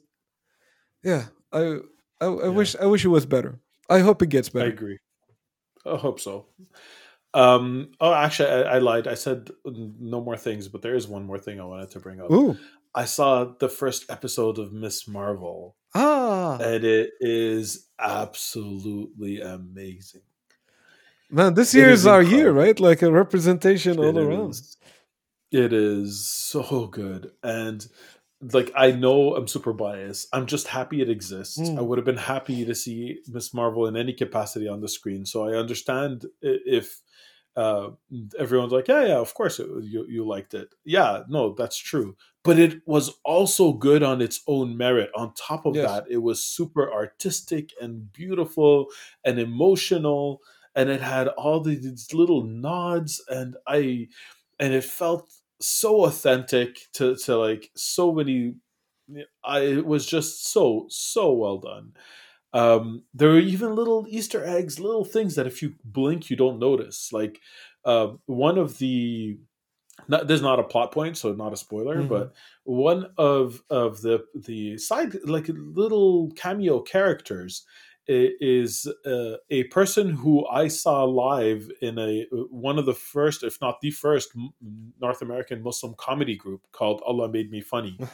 [1.03, 1.79] yeah, I
[2.21, 3.59] I, I wish I wish it was better.
[3.89, 4.65] I hope it gets better.
[4.65, 4.97] I agree.
[5.85, 6.47] I hope so.
[7.33, 7.89] Um.
[7.99, 9.07] Oh, actually, I, I lied.
[9.07, 12.21] I said no more things, but there is one more thing I wanted to bring
[12.21, 12.29] up.
[12.31, 12.57] Ooh,
[12.93, 20.21] I saw the first episode of Miss Marvel, ah, and it is absolutely amazing.
[21.31, 22.79] man, this it year is is our year, right?
[22.79, 24.51] Like a representation all It around.
[24.51, 24.77] is-
[25.51, 27.85] It is so good, and
[28.53, 30.27] like I know I'm super biased.
[30.33, 31.59] I'm just happy it exists.
[31.59, 31.77] Mm.
[31.77, 35.25] I would have been happy to see Miss Marvel in any capacity on the screen.
[35.25, 37.01] So I understand if
[37.55, 37.91] uh,
[38.39, 40.73] everyone's like, yeah, yeah, of course it, you you liked it.
[40.85, 42.15] Yeah, no, that's true.
[42.43, 45.11] But it was also good on its own merit.
[45.15, 45.87] On top of Yes.
[45.87, 48.87] that, it was super artistic and beautiful
[49.23, 50.41] and emotional,
[50.75, 54.09] and it had all these little nods, and I,
[54.59, 55.31] and it felt
[55.61, 58.55] so authentic to to like so many.
[59.43, 61.93] I it was just so so well done.
[62.53, 66.59] Um, there are even little Easter eggs, little things that if you blink, you don't
[66.59, 67.11] notice.
[67.11, 67.39] Like
[67.85, 69.39] uh, one of the,
[70.07, 72.09] not, there's not a plot point, so not a spoiler, Mhm.
[72.09, 72.33] but
[72.63, 77.65] one of of the the side like little cameo characters
[78.07, 83.59] is uh, a person who I saw live in a one of the first, if
[83.61, 84.33] not the first,
[84.99, 87.97] North American Muslim comedy group called Allah Made Me Funny.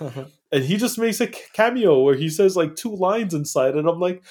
[0.52, 4.00] And he just makes a cameo where he says like two lines inside and i'm
[4.00, 4.24] like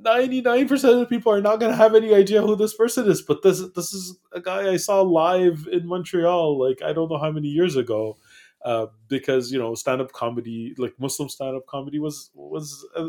[0.00, 3.20] 99% of the people are not going to have any idea who this person is
[3.20, 7.18] but this this is a guy i saw live in montreal like i don't know
[7.18, 8.16] how many years ago
[8.64, 13.06] uh, because you know stand-up comedy like muslim stand-up comedy was was uh,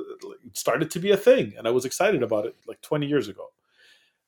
[0.54, 3.50] started to be a thing and i was excited about it like 20 years ago.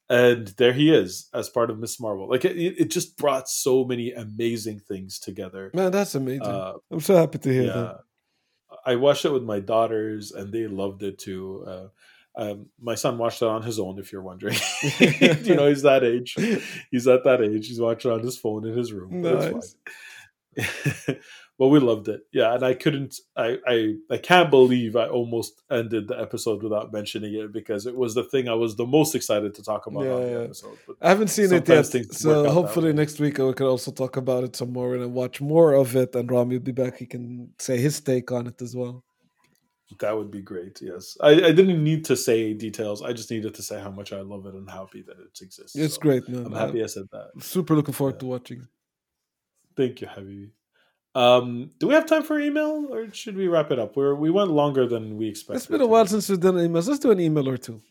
[0.09, 2.29] And there he is as part of miss marvel.
[2.29, 5.71] Like it, it just brought so many amazing things together.
[5.73, 6.47] Man, that's amazing.
[6.47, 7.71] uh, I'm so happy to hear yeah.
[7.71, 7.99] That.
[8.85, 11.63] i watched it with my daughters and they loved it too.
[11.65, 11.87] Uh,
[12.35, 14.57] um, my son watched it on his own if you're wondering.
[14.99, 16.35] You know he's that age.
[16.91, 17.67] He's at that age.
[17.67, 19.21] He's watching on his phone in his room.
[19.21, 19.51] Nice.
[19.51, 19.61] fine.
[21.57, 25.61] But we loved it yeah and i couldn't I, I i can't believe i almost
[25.71, 29.15] ended the episode without mentioning it because it was the thing i was the most
[29.15, 32.37] excited to talk about on Yeah, episode I haven't seen it yet, Sometimes things work
[32.37, 35.39] out so hopefully next week we can also talk about it some more and watch
[35.39, 36.15] more of it.
[36.15, 39.03] And Rami will be back; he can say his take on it as well.
[39.99, 40.79] That would be great.
[40.81, 43.01] Yes, I, I didn't need to say details.
[43.01, 45.75] I just needed to say how much I love it and happy that it exists.
[45.75, 46.45] It's So great, man.
[46.45, 47.29] I'm I'm happy I said that.
[47.39, 48.19] super looking forward Yeah.
[48.19, 48.67] to watching.
[49.75, 50.49] Thank you, Habibi.
[51.13, 53.97] Um, do we have time for email, or should we wrap it up?
[53.97, 55.57] We're we went longer than we expected.
[55.57, 56.87] It's been a while since we've done emails.
[56.87, 57.81] Let's do an email or two.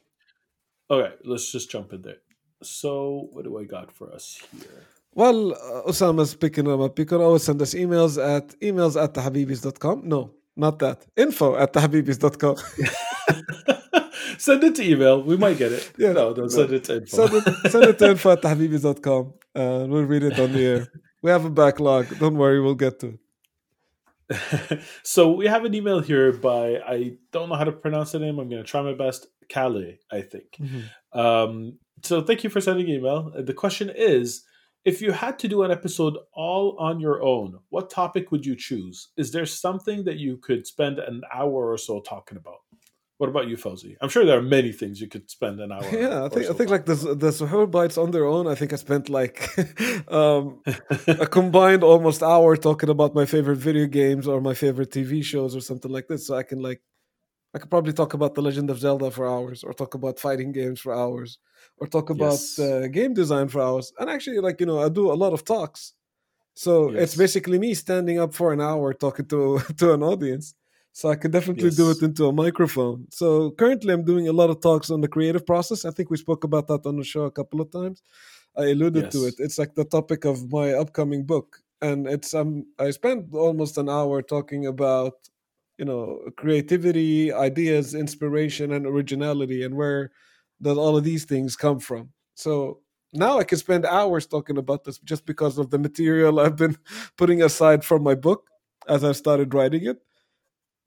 [0.90, 2.16] Okay, let's just jump in there.
[2.62, 4.86] So, what do I got for us here?
[5.14, 6.98] Well, uh, Osama's picking them up.
[6.98, 10.08] You can always send us emails at emails at thehabibis.com.
[10.08, 11.06] No, not that.
[11.16, 12.56] Info at thehabibis.com.
[14.38, 15.22] send it to email.
[15.22, 15.92] We might get it.
[15.98, 17.26] Yeah, no, no, send it to info.
[17.26, 19.34] send, it, send it to info at thehabibis.com.
[19.54, 20.86] Uh, we'll read it on the air.
[21.22, 22.18] We have a backlog.
[22.18, 23.18] Don't worry, we'll get to
[24.30, 24.80] it.
[25.02, 28.38] so we have an email here by I don't know how to pronounce the name.
[28.38, 29.26] I'm going to try my best.
[29.48, 30.58] Kale, I think.
[30.60, 30.84] Mhm.
[31.12, 33.32] Um, so thank you for sending email.
[33.36, 34.44] The question is
[34.84, 38.56] if you had to do an episode all on your own, what topic would you
[38.56, 39.08] choose?
[39.16, 42.60] Is there something that you could spend an hour or so talking about?
[43.20, 43.96] What about you, Fawzi?
[44.00, 45.84] I'm sure there are many things you could spend an hour.
[45.92, 46.94] Yeah, I think so I think like the
[47.24, 48.46] the Suhoor bites on their own.
[48.46, 49.36] I think I spent like
[50.20, 50.62] um,
[51.06, 55.54] a combined almost hour talking about my favorite video games or my favorite TV shows
[55.54, 56.26] or something like this.
[56.26, 56.80] So I can like
[57.54, 60.50] I could probably talk about The Legend of Zelda for hours, or talk about fighting
[60.52, 61.38] games for hours,
[61.76, 62.58] or talk about Yes.
[62.58, 63.92] uh, game design for hours.
[63.98, 65.92] And actually, like you know, I do a lot of talks,
[66.54, 70.54] so it's basically me standing up for an hour talking to to an audience.
[70.92, 73.06] So I could definitely do it into a microphone.
[73.10, 75.84] So currently, I'm doing a lot of talks on the creative process.
[75.84, 78.02] I think we spoke about that on the show a couple of times.
[78.56, 79.34] I alluded to it.
[79.38, 83.88] It's like the topic of my upcoming book, and it's um I spent almost an
[83.88, 85.14] hour talking about
[85.80, 90.12] you know creativity ideas inspiration and originality and where
[90.60, 92.80] does all of these things come from so
[93.14, 96.76] now i can spend hours talking about this just because of the material i've been
[97.16, 98.50] putting aside from my book
[98.88, 100.02] as i started writing it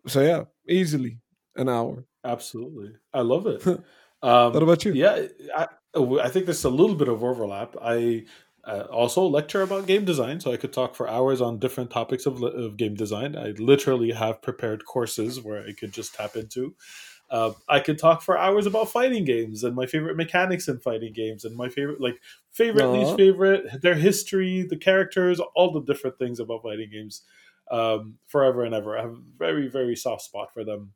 [0.08, 1.20] so yeah easily
[1.56, 2.94] an hour Absolutely.
[3.14, 3.66] I love it.
[4.24, 7.76] Um, what about you Yeah, I, I think there's a little bit of overlap.
[7.82, 8.24] I
[8.64, 12.26] uh, also lecture about game design, so I could talk for hours on different topics
[12.26, 13.36] of, of game design.
[13.36, 16.74] I literally have prepared courses where I could just tap into.
[17.30, 21.12] Uh, I could talk for hours about fighting games and my favorite mechanics in fighting
[21.12, 22.22] games and my favorite, like
[22.54, 27.24] favorite, least favorite, their history, the characters, all the different things about fighting games,
[27.72, 28.98] um, forever and ever.
[28.98, 30.92] I have a very, very soft spot for them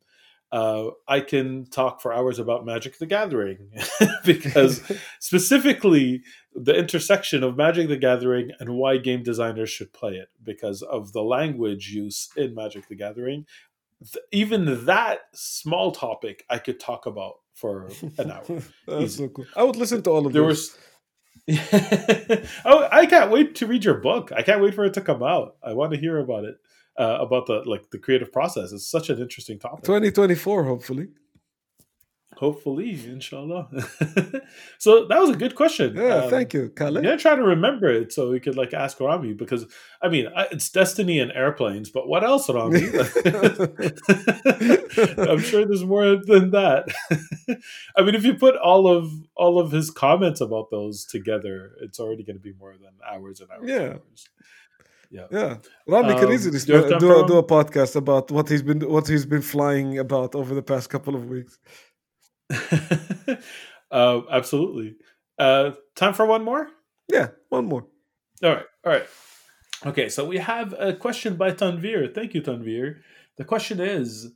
[0.50, 3.70] uh, I can talk for hours about Magic the Gathering
[4.24, 4.80] because
[5.20, 6.22] specifically
[6.54, 11.12] the intersection of Magic the Gathering and why game designers should play it because of
[11.12, 13.44] the language use in Magic the Gathering.
[14.00, 18.44] Th- even that small topic I could talk about for an hour.
[18.86, 19.24] that's Easy.
[19.24, 20.78] so cool i would listen to all of There this was.
[22.64, 24.32] oh, I can't wait to read your book.
[24.36, 25.56] I can't wait for it to come out.
[25.62, 26.56] I want to hear about it,
[26.98, 28.72] uh, about the like the creative process.
[28.72, 29.84] It's such an interesting topic.
[29.84, 31.08] 2024 hopefully
[32.38, 33.68] Hopefully, inshallah.
[34.78, 35.96] so that was a good question.
[35.96, 37.02] yeah Um, thank you Khaled.
[37.02, 39.66] gonna try to remember it so we could like ask Rami because
[40.00, 42.80] I mean it's Destiny and airplanes, but what else, Rami?
[45.30, 46.82] I'm sure there's more than that.
[47.96, 49.04] I mean, if you put all of
[49.36, 53.40] all of his comments about those together, it's already going to be more than hours
[53.40, 53.68] and hours.
[53.68, 53.82] Yeah.
[53.82, 54.28] And hours.
[55.10, 55.26] Yeah.
[55.30, 58.30] Yeah, Rami could Um, easily do you have sp- time do do a podcast about
[58.30, 61.54] what he's been what he's been flying about over the past couple of weeks.
[63.90, 64.96] uh, absolutely.
[65.38, 66.68] Uh, time for one more.
[67.08, 67.86] Yeah, one more.
[68.42, 69.06] All right, all right.
[69.86, 72.12] Okay, so we have a question by Tanvir.
[72.14, 73.00] Thank you, Tanvir.
[73.36, 74.32] The question is,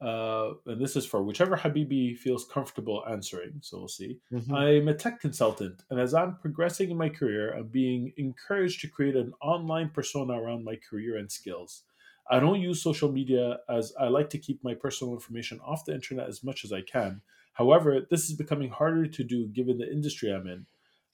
[0.00, 3.58] uh, and this is for whichever Habibi feels comfortable answering.
[3.60, 4.20] So we'll see.
[4.32, 4.52] Mhm.
[4.52, 8.88] I'm a tech consultant, and as I'm progressing in my career, I'm being encouraged to
[8.88, 11.82] create an online persona around my career and skills.
[12.30, 15.94] I don't use social media as I like to keep my personal information off the
[15.94, 17.22] internet as much as I can.
[17.58, 20.66] However, this is becoming harder to do given the industry I'm in.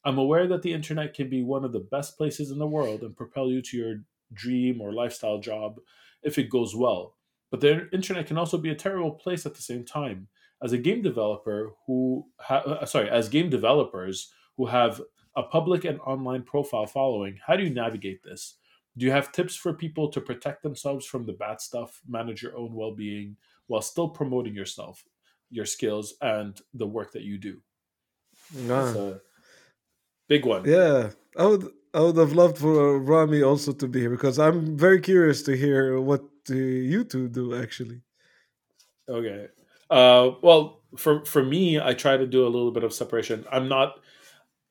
[0.05, 3.01] I'm aware that the internet can be one of the best places in the world
[3.01, 3.95] and propel you to your
[4.35, 5.81] dream or lifestyle job
[6.23, 7.17] if it goes well.
[7.51, 10.29] But the internet can also be a terrible place at the same time.
[10.63, 15.01] As a game developer who, ha- uh, sorry, as game developers who have
[15.37, 18.59] a public and online profile following, how do you navigate this?
[18.99, 22.57] Do you have tips for people to protect themselves from the bad stuff, manage your
[22.57, 23.37] own well being,
[23.67, 25.05] while still promoting yourself,
[25.55, 27.61] your skills, and the work that you do?
[28.53, 29.21] That's a
[30.29, 30.65] big one.
[30.65, 34.77] yeah, I would I would have loved for Rami also to be here because I'm
[34.77, 38.03] very curious to hear what you two do actually.
[39.09, 39.49] Okay.
[39.91, 43.45] Uh, well, for for me, I try to do a little bit of separation.
[43.51, 44.01] I'm not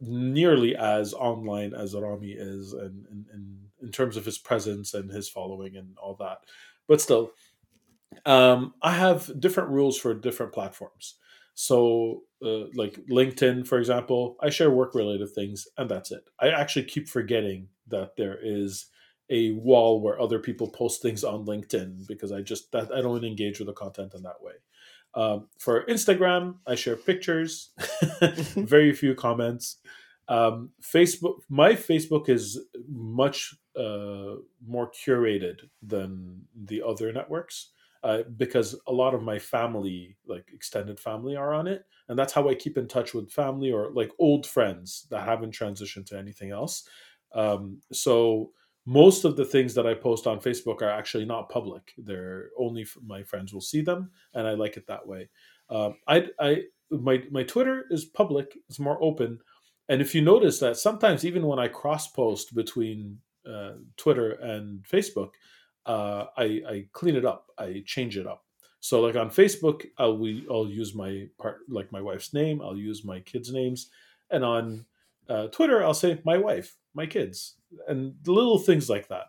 [0.01, 5.09] nearly as online as Rami is, and in, in, in terms of his presence and
[5.09, 6.39] his following and all that.
[6.87, 7.31] But still,
[8.25, 11.15] um, I have different rules for different platforms.
[11.55, 16.23] So, uh, like LinkedIn, for example, I share work related things, and that's it.
[16.39, 18.87] I actually keep forgetting that there is
[19.29, 23.23] a wall where other people post things on LinkedIn because I just that I don't
[23.23, 24.53] engage with the content in that way.
[25.15, 27.69] Um, for Instagram, I share pictures,
[28.55, 29.77] very few comments.
[30.27, 34.35] Um, Facebook, my Facebook is much uh,
[34.65, 37.69] more curated than the other networks
[38.03, 42.33] uh, because a lot of my family, like extended family, are on it, and that's
[42.33, 46.17] how I keep in touch with family or like old friends that haven't transitioned to
[46.17, 46.87] anything else.
[47.33, 48.51] Um, so
[48.85, 51.93] most of the things that I post on Facebook are actually not public.
[51.97, 55.29] They're only my friends will see them, and I like it that way.
[55.69, 59.39] Um, I, I my my Twitter is public; it's more open.
[59.89, 64.83] And if you notice that sometimes, even when I cross post between uh, Twitter and
[64.83, 65.31] Facebook,
[65.85, 67.47] uh, I, I clean it up.
[67.57, 68.43] I change it up.
[68.79, 72.61] So like on Facebook, I'll we I'll use my part like my wife's name.
[72.61, 73.89] I'll use my kids' names,
[74.29, 74.85] and on
[75.29, 77.55] uh, Twitter, I'll say my wife, my kids,
[77.87, 79.27] and little things like that.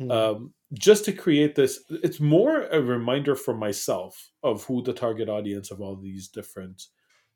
[0.00, 0.10] Mm.
[0.10, 5.28] Um, just to create this, it's more a reminder for myself of who the target
[5.28, 6.82] audience of all these different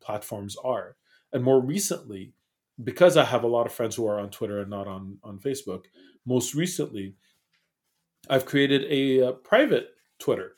[0.02, 0.96] platforms are.
[1.32, 2.32] And more recently,
[2.82, 5.38] because I have a lot of friends who are on Twitter and not on on
[5.38, 5.84] Facebook,
[6.26, 7.14] most recently,
[8.28, 10.56] I've created a, a private Twitter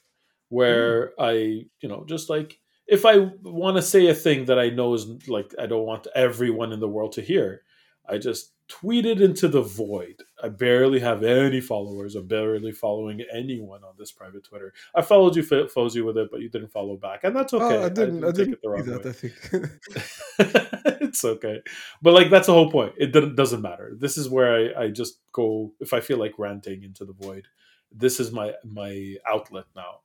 [0.48, 1.10] where mm.
[1.18, 1.32] I,
[1.80, 5.06] you know, just like if I want to say a thing that I know is
[5.28, 7.62] like I don't want everyone in the world to hear,
[8.08, 10.22] I just tweeted into the void.
[10.42, 12.14] I barely have any followers.
[12.16, 14.72] I'm barely following anyone on this private Twitter.
[14.94, 17.76] I followed you, Fawzi, with it, but you didn't follow back, and that's okay.
[17.76, 18.24] Oh, I didn't.
[18.24, 19.10] I, didn't, I didn't it the wrong that, way.
[19.10, 21.62] I think it's okay,
[22.00, 22.94] but like that's the whole point.
[22.96, 23.94] It doesn't matter.
[23.96, 27.48] This is where I, I just go if I feel like ranting into the void.
[27.92, 30.00] This is my my outlet now.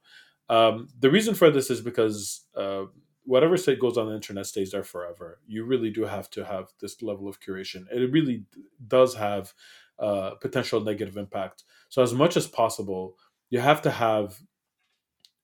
[0.50, 2.86] Um, the reason for this is because uh,
[3.28, 5.40] whatever state goes on the internet stays there forever.
[5.48, 7.84] You really do have to have this level of curation.
[7.92, 8.46] It really
[8.88, 9.54] does have
[10.00, 11.64] uh, potential negative impact.
[11.90, 13.18] So as much as possible,
[13.50, 14.40] you have to have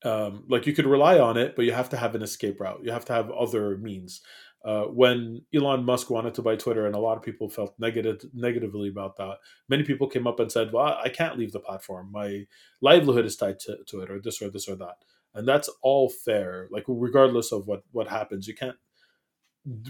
[0.02, 2.80] um, like you could rely on it, but you have to have an escape route.
[2.82, 4.20] You have to have other means.
[4.64, 8.24] Uh, when Elon Musk wanted to buy Twitter, and a lot of people felt negative
[8.32, 9.36] negatively about that,
[9.68, 12.10] many people came up and said, "Well, I can't leave the platform.
[12.10, 12.46] My
[12.80, 14.96] livelihood is tied to, to it, or this or this or that."
[15.34, 16.68] And that's all fair.
[16.70, 18.76] Like regardless of what what happens, you can't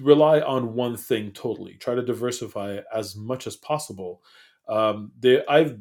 [0.01, 1.75] rely on one thing totally.
[1.75, 4.23] Try to diversify as much as possible.
[4.69, 5.79] Um, they, I've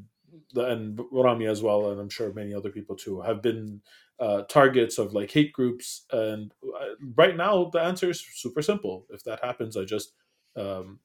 [0.55, 3.81] and Rami as well, and I'm sure many other people too, have been
[4.19, 6.05] uh, targets of like hate groups.
[6.11, 9.05] And uh, right now, the answer is super simple.
[9.09, 10.13] If that happens, I just,
[10.55, 10.99] um,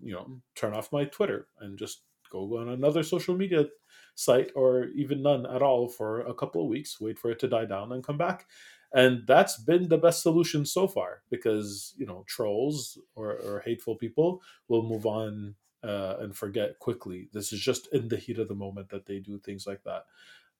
[0.00, 3.66] you know, turn off my Twitter and just go on another social media
[4.14, 7.48] site or even none at all for a couple of weeks, wait for it to
[7.48, 8.46] die down and come back.
[8.92, 13.96] And that's been the best solution so far because, you know, trolls or, or hateful
[13.96, 17.28] people will move on uh, and forget quickly.
[17.32, 20.04] This is just in the heat of the moment that they do things like that.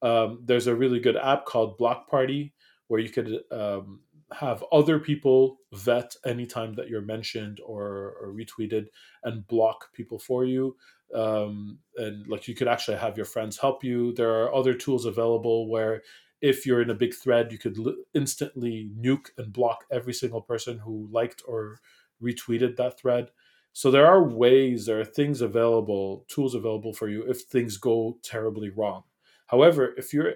[0.03, 2.53] Um, there's a really good app called Block Party
[2.89, 4.01] where you could um,
[4.33, 8.87] have other people vet anytime that you're mentioned or, or retweeted
[9.23, 10.77] and block people for you.
[11.15, 14.13] Um, and like you could actually have your friends help you.
[14.15, 16.03] There are other tools available where
[16.41, 20.43] if you're in a big thread, you could li- instantly nuke and block every single
[20.43, 21.79] person who liked or
[22.23, 23.31] retweeted that thread.
[23.73, 28.19] So there are ways, there are things available, tools available for you if things go
[28.23, 29.03] terribly wrong.
[29.47, 30.35] However, if you're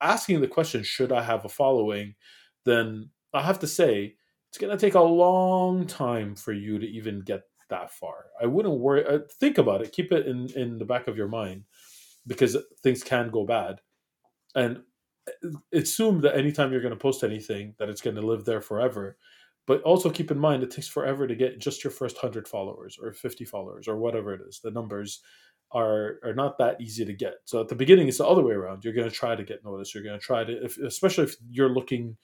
[0.00, 2.14] asking the question, should I have a following?
[2.64, 4.16] Then I have to say,
[4.48, 7.42] it's going to take a long time for you to even get
[7.72, 8.26] that far.
[8.40, 9.04] I wouldn't worry.
[9.04, 9.92] Uh, think about it.
[9.92, 11.64] Keep it in, in the back of your mind
[12.26, 13.80] because things can go bad.
[14.54, 14.82] And
[15.28, 18.60] uh, assume that anytime you're going to post anything, that it's going to live there
[18.60, 19.16] forever.
[19.66, 22.98] But also keep in mind, it takes forever to get just your first 100 followers
[23.00, 24.60] or 50 followers or whatever it is.
[24.62, 25.22] The numbers
[25.72, 27.34] are are not that easy to get.
[27.44, 28.84] So at the beginning, it's the other way around.
[28.84, 29.94] You're going to try to get noticed.
[29.94, 32.16] You're going to try to, if, especially if you're looking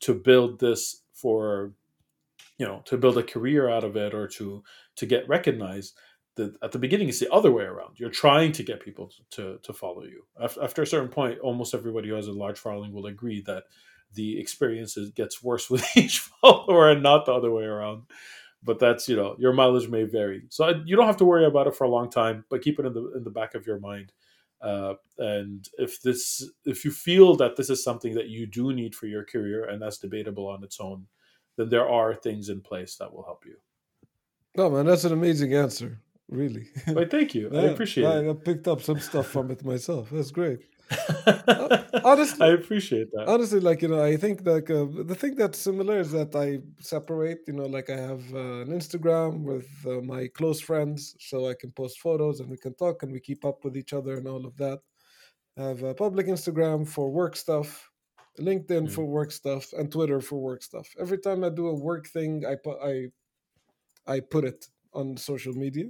[0.00, 1.72] to build this for,
[2.58, 4.62] you know, to build a career out of it or to
[4.96, 5.96] to get recognized.
[6.36, 7.98] The, at the beginning, it's the other way around.
[7.98, 10.24] You're trying to get people to to follow you.
[10.40, 13.64] After, after a certain point, almost everybody who has a large following will agree that
[14.14, 18.02] the experience gets worse with each follower and not the other way around
[18.62, 21.66] but that's you know your mileage may vary so you don't have to worry about
[21.66, 23.78] it for a long time but keep it in the in the back of your
[23.78, 24.12] mind
[24.62, 28.94] uh, and if this if you feel that this is something that you do need
[28.94, 31.06] for your career and that's debatable on its own
[31.56, 33.56] then there are things in place that will help you
[34.56, 38.30] no man that's an amazing answer really but thank you yeah, i appreciate I, it
[38.30, 40.60] i picked up some stuff from it myself that's great
[41.26, 43.26] uh, honestly, I appreciate that.
[43.26, 46.60] Honestly, like you know, I think like uh, the thing that's similar is that I
[46.80, 47.40] separate.
[47.48, 51.54] You know, like I have uh, an Instagram with uh, my close friends, so I
[51.54, 54.28] can post photos and we can talk and we keep up with each other and
[54.28, 54.78] all of that.
[55.58, 57.90] I have a public Instagram for work stuff,
[58.38, 58.90] LinkedIn mm.
[58.90, 60.88] for work stuff, and Twitter for work stuff.
[61.00, 63.06] Every time I do a work thing, I put I
[64.06, 65.86] I put it on social media.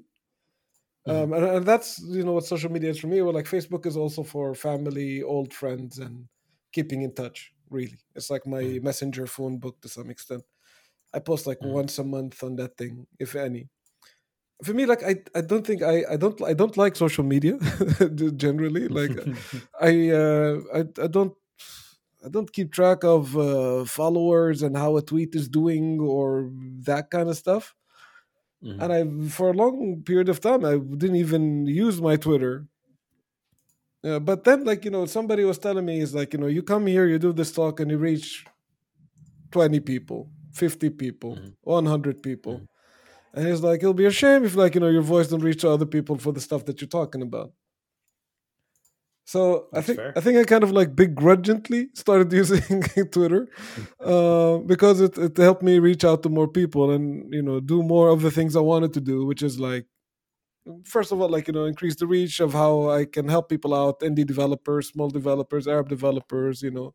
[1.07, 1.33] Mm-hmm.
[1.33, 3.23] Um, and, and, that's you know what social media is for me.
[3.23, 6.27] Well, like Facebook is also for family, old friends, and
[6.73, 7.53] keeping in touch.
[7.71, 8.85] Really, it's like my mm-hmm.
[8.85, 10.43] messenger phone book to some extent.
[11.15, 11.73] I post like mm-hmm.
[11.73, 13.69] once a month on that thing, if any.
[14.65, 17.59] For me, like I, I don't think I, I don't, I don't like social media
[18.37, 18.89] generally.
[18.89, 19.13] Like
[19.81, 21.35] I, uh, I, I don't.
[22.27, 26.51] I don't keep track of uh, followers and how a tweet is doing or
[26.85, 27.75] that kind of stuff.
[28.63, 28.81] Mhm.
[28.81, 32.67] And I, for a long period of time, I didn't even use my Twitter.
[34.05, 36.63] Uh, but then, like you know, somebody was telling me, "Is like you know, you
[36.63, 38.45] come here, you do this talk, and you reach
[39.51, 41.55] twenty people, fifty people, Mhm.
[41.63, 42.67] one hundred people." Mhm.
[43.35, 45.63] And he's like, "It'll be a shame if like you know your voice don't reach
[45.63, 47.53] to other people for the stuff that you're talking about."
[49.27, 50.15] So I think fair.
[50.17, 53.49] I think I kind of like begrudgingly started using Twitter
[54.01, 57.83] uh, because it, it helped me reach out to more people and you know do
[57.83, 59.87] more of the things I wanted to do, which is like
[60.85, 63.75] first of all like you know increase the reach of how I can help people
[63.75, 66.95] out, indie developers, small developers, Arab developers, you know,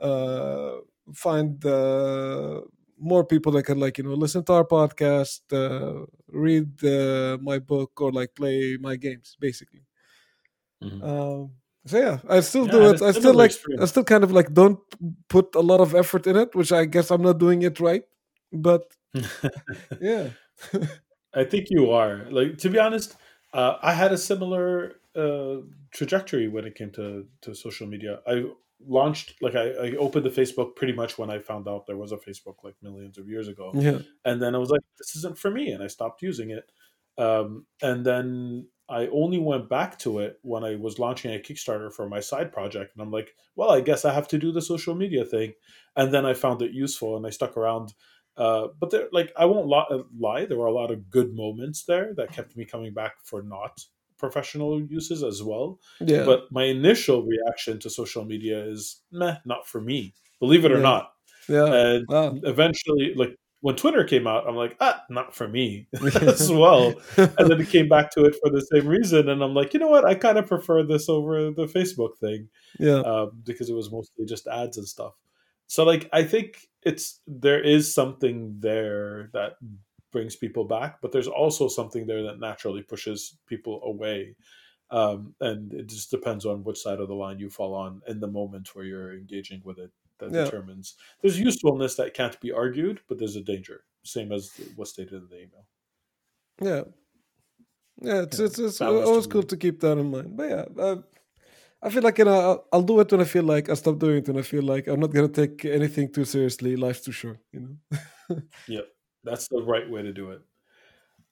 [0.00, 0.80] uh,
[1.14, 2.60] find uh,
[2.98, 7.58] more people that can like you know listen to our podcast, uh, read uh, my
[7.58, 9.82] book, or like play my games, basically.
[10.82, 11.02] Mhm.
[11.02, 11.50] Um,
[11.86, 13.02] so yeah, I still Yeah, do it.
[13.02, 13.52] I still like.
[13.80, 14.78] I still kind of like don't
[15.28, 18.04] put a lot of effort in it, which I guess I'm not doing it right.
[18.52, 18.84] But
[20.00, 20.30] yeah,
[21.34, 22.26] I think you are.
[22.30, 23.16] Like to be honest,
[23.52, 25.56] uh, I had a similar uh,
[25.90, 28.20] trajectory when it came to to social media.
[28.26, 28.44] I
[28.86, 32.12] launched like I, I opened the Facebook pretty much when I found out there was
[32.12, 35.38] a Facebook like millions of years ago, yeah, and then I was like, this isn't
[35.38, 36.70] for me, and I stopped using it.
[37.18, 41.92] Um, and then I only went back to it when I was launching a Kickstarter
[41.92, 44.62] for my side project, and I'm like, well, I guess I have to do the
[44.62, 45.54] social media thing.
[45.96, 47.94] And then I found it useful, and I stuck around.
[48.36, 51.84] Uh, but there, like, I won't li- lie, there were a lot of good moments
[51.84, 53.84] there that kept me coming back for not
[54.18, 55.80] professional uses as well.
[56.00, 60.14] yeah, But my initial reaction to social media is, meh, not for me.
[60.40, 60.82] Believe it or Yeah.
[60.82, 61.12] not.
[61.48, 61.74] yeah.
[61.74, 62.38] And Wow.
[62.44, 65.86] eventually, like when Twitter came out, I'm like, ah, not for me
[66.20, 66.92] as well.
[67.16, 69.80] And then it came back to it for the same reason, and I'm like, you
[69.80, 70.04] know what?
[70.04, 72.48] I kind of prefer this over the Facebook thing
[72.78, 75.14] yeah, um, because it was mostly just ads and stuff.
[75.68, 79.52] So, like, I think it's there is something there that
[80.10, 84.34] brings people back, but there's also something there that naturally pushes people away.
[84.90, 88.20] Um, and it just depends on which side of the line you fall on in
[88.20, 89.90] the moment where you're engaging with it
[90.22, 90.44] that Yeah.
[90.44, 95.14] determines there's usefulness that can't be argued, but there's a danger, same as was stated
[95.22, 95.66] in the email.
[96.70, 96.82] yeah,
[98.08, 98.22] yeah.
[98.22, 100.36] It's Yeah, it's, it's always cool to keep that in mind.
[100.36, 100.64] But yeah.
[100.86, 100.96] Uh,
[101.84, 103.98] I feel like you know I'll, I'll do it when I feel like I stop
[103.98, 106.76] doing it when I feel like I'm not gonna take anything too seriously.
[106.76, 107.76] Life's too short, you know.
[108.68, 108.86] Yeah,
[109.24, 110.42] that's the right way to do it.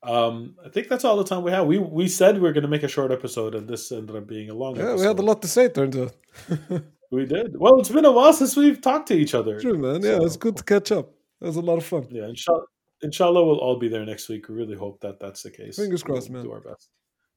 [0.03, 1.67] Um, I think that's all the time we have.
[1.67, 4.27] We we said we are going to make a short episode, and this ended up
[4.27, 5.01] being a long Yeah, episode.
[5.01, 5.69] we had a lot to say.
[5.69, 6.15] Turns out.
[7.11, 7.57] We did.
[7.59, 9.59] Well, it's been a while since we've talked to each other.
[9.61, 10.03] True, man.
[10.03, 11.11] Yeah, So- it's good to catch up.
[11.41, 12.07] It was a lot of fun.
[12.11, 12.65] Yeah, inshallah,
[13.03, 14.49] inshallah, we'll all be there next week.
[14.49, 15.77] We really hope that that's the case.
[15.77, 16.45] Fingers crossed, We'll man.
[16.45, 16.89] Do our best.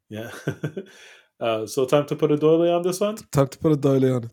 [0.09, 0.31] Yeah.
[1.39, 3.15] uh, so time to put a doily on this one.
[3.31, 4.31] Time to put a doily on it.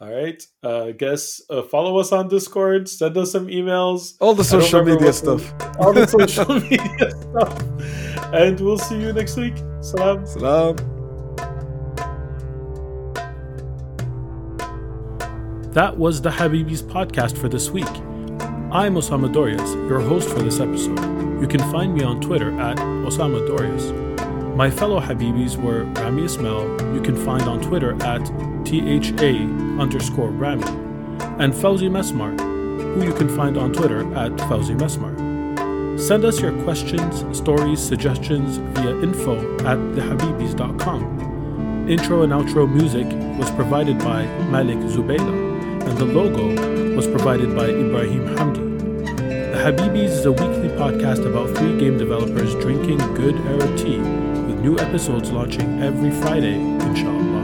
[0.00, 0.42] All right.
[0.62, 2.88] Uh, guess uh, follow us on Discord.
[2.88, 4.14] Send us some emails.
[4.20, 5.52] All the social media stuff.
[5.78, 8.32] All the social media stuff.
[8.32, 9.56] And we'll see you next week.
[9.80, 10.24] Salam.
[10.26, 10.91] Salam.
[15.72, 17.88] That was the Habibis podcast for this week.
[18.70, 21.00] I'm Osama Dorias, your host for this episode.
[21.40, 23.90] You can find me on Twitter at Osama Dorias.
[24.54, 28.22] My fellow Habibis were Rami Ismail, you can find on Twitter at
[28.66, 30.62] THA underscore Rami,
[31.42, 32.38] and Fawzi Mesmar,
[32.94, 35.98] who you can find on Twitter at Fawzi Mesmar.
[35.98, 41.88] Send us your questions, stories, suggestions via info at thehabibis.com.
[41.88, 43.06] Intro and outro music
[43.38, 45.51] was provided by Malik Zubayla,
[45.86, 48.72] and the logo was provided by Ibrahim Hamdi.
[49.52, 54.60] The Habibis is a weekly podcast about three game developers drinking good Arab tea, with
[54.60, 57.42] new episodes launching every Friday, inshallah.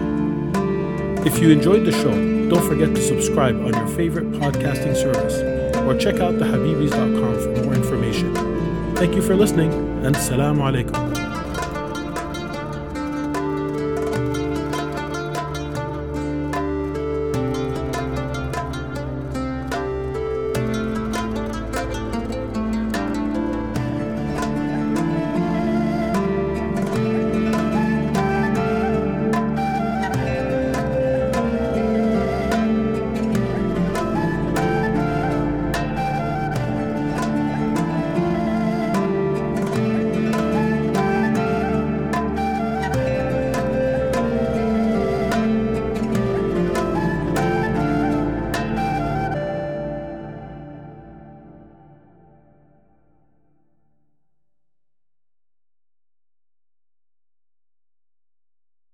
[1.26, 2.10] If you enjoyed the show,
[2.48, 5.58] don't forget to subscribe on your favorite podcasting service
[5.88, 8.34] or check out thehabibis.com for more information.
[8.94, 9.72] Thank you for listening,
[10.04, 11.07] and Assalamu alaikum.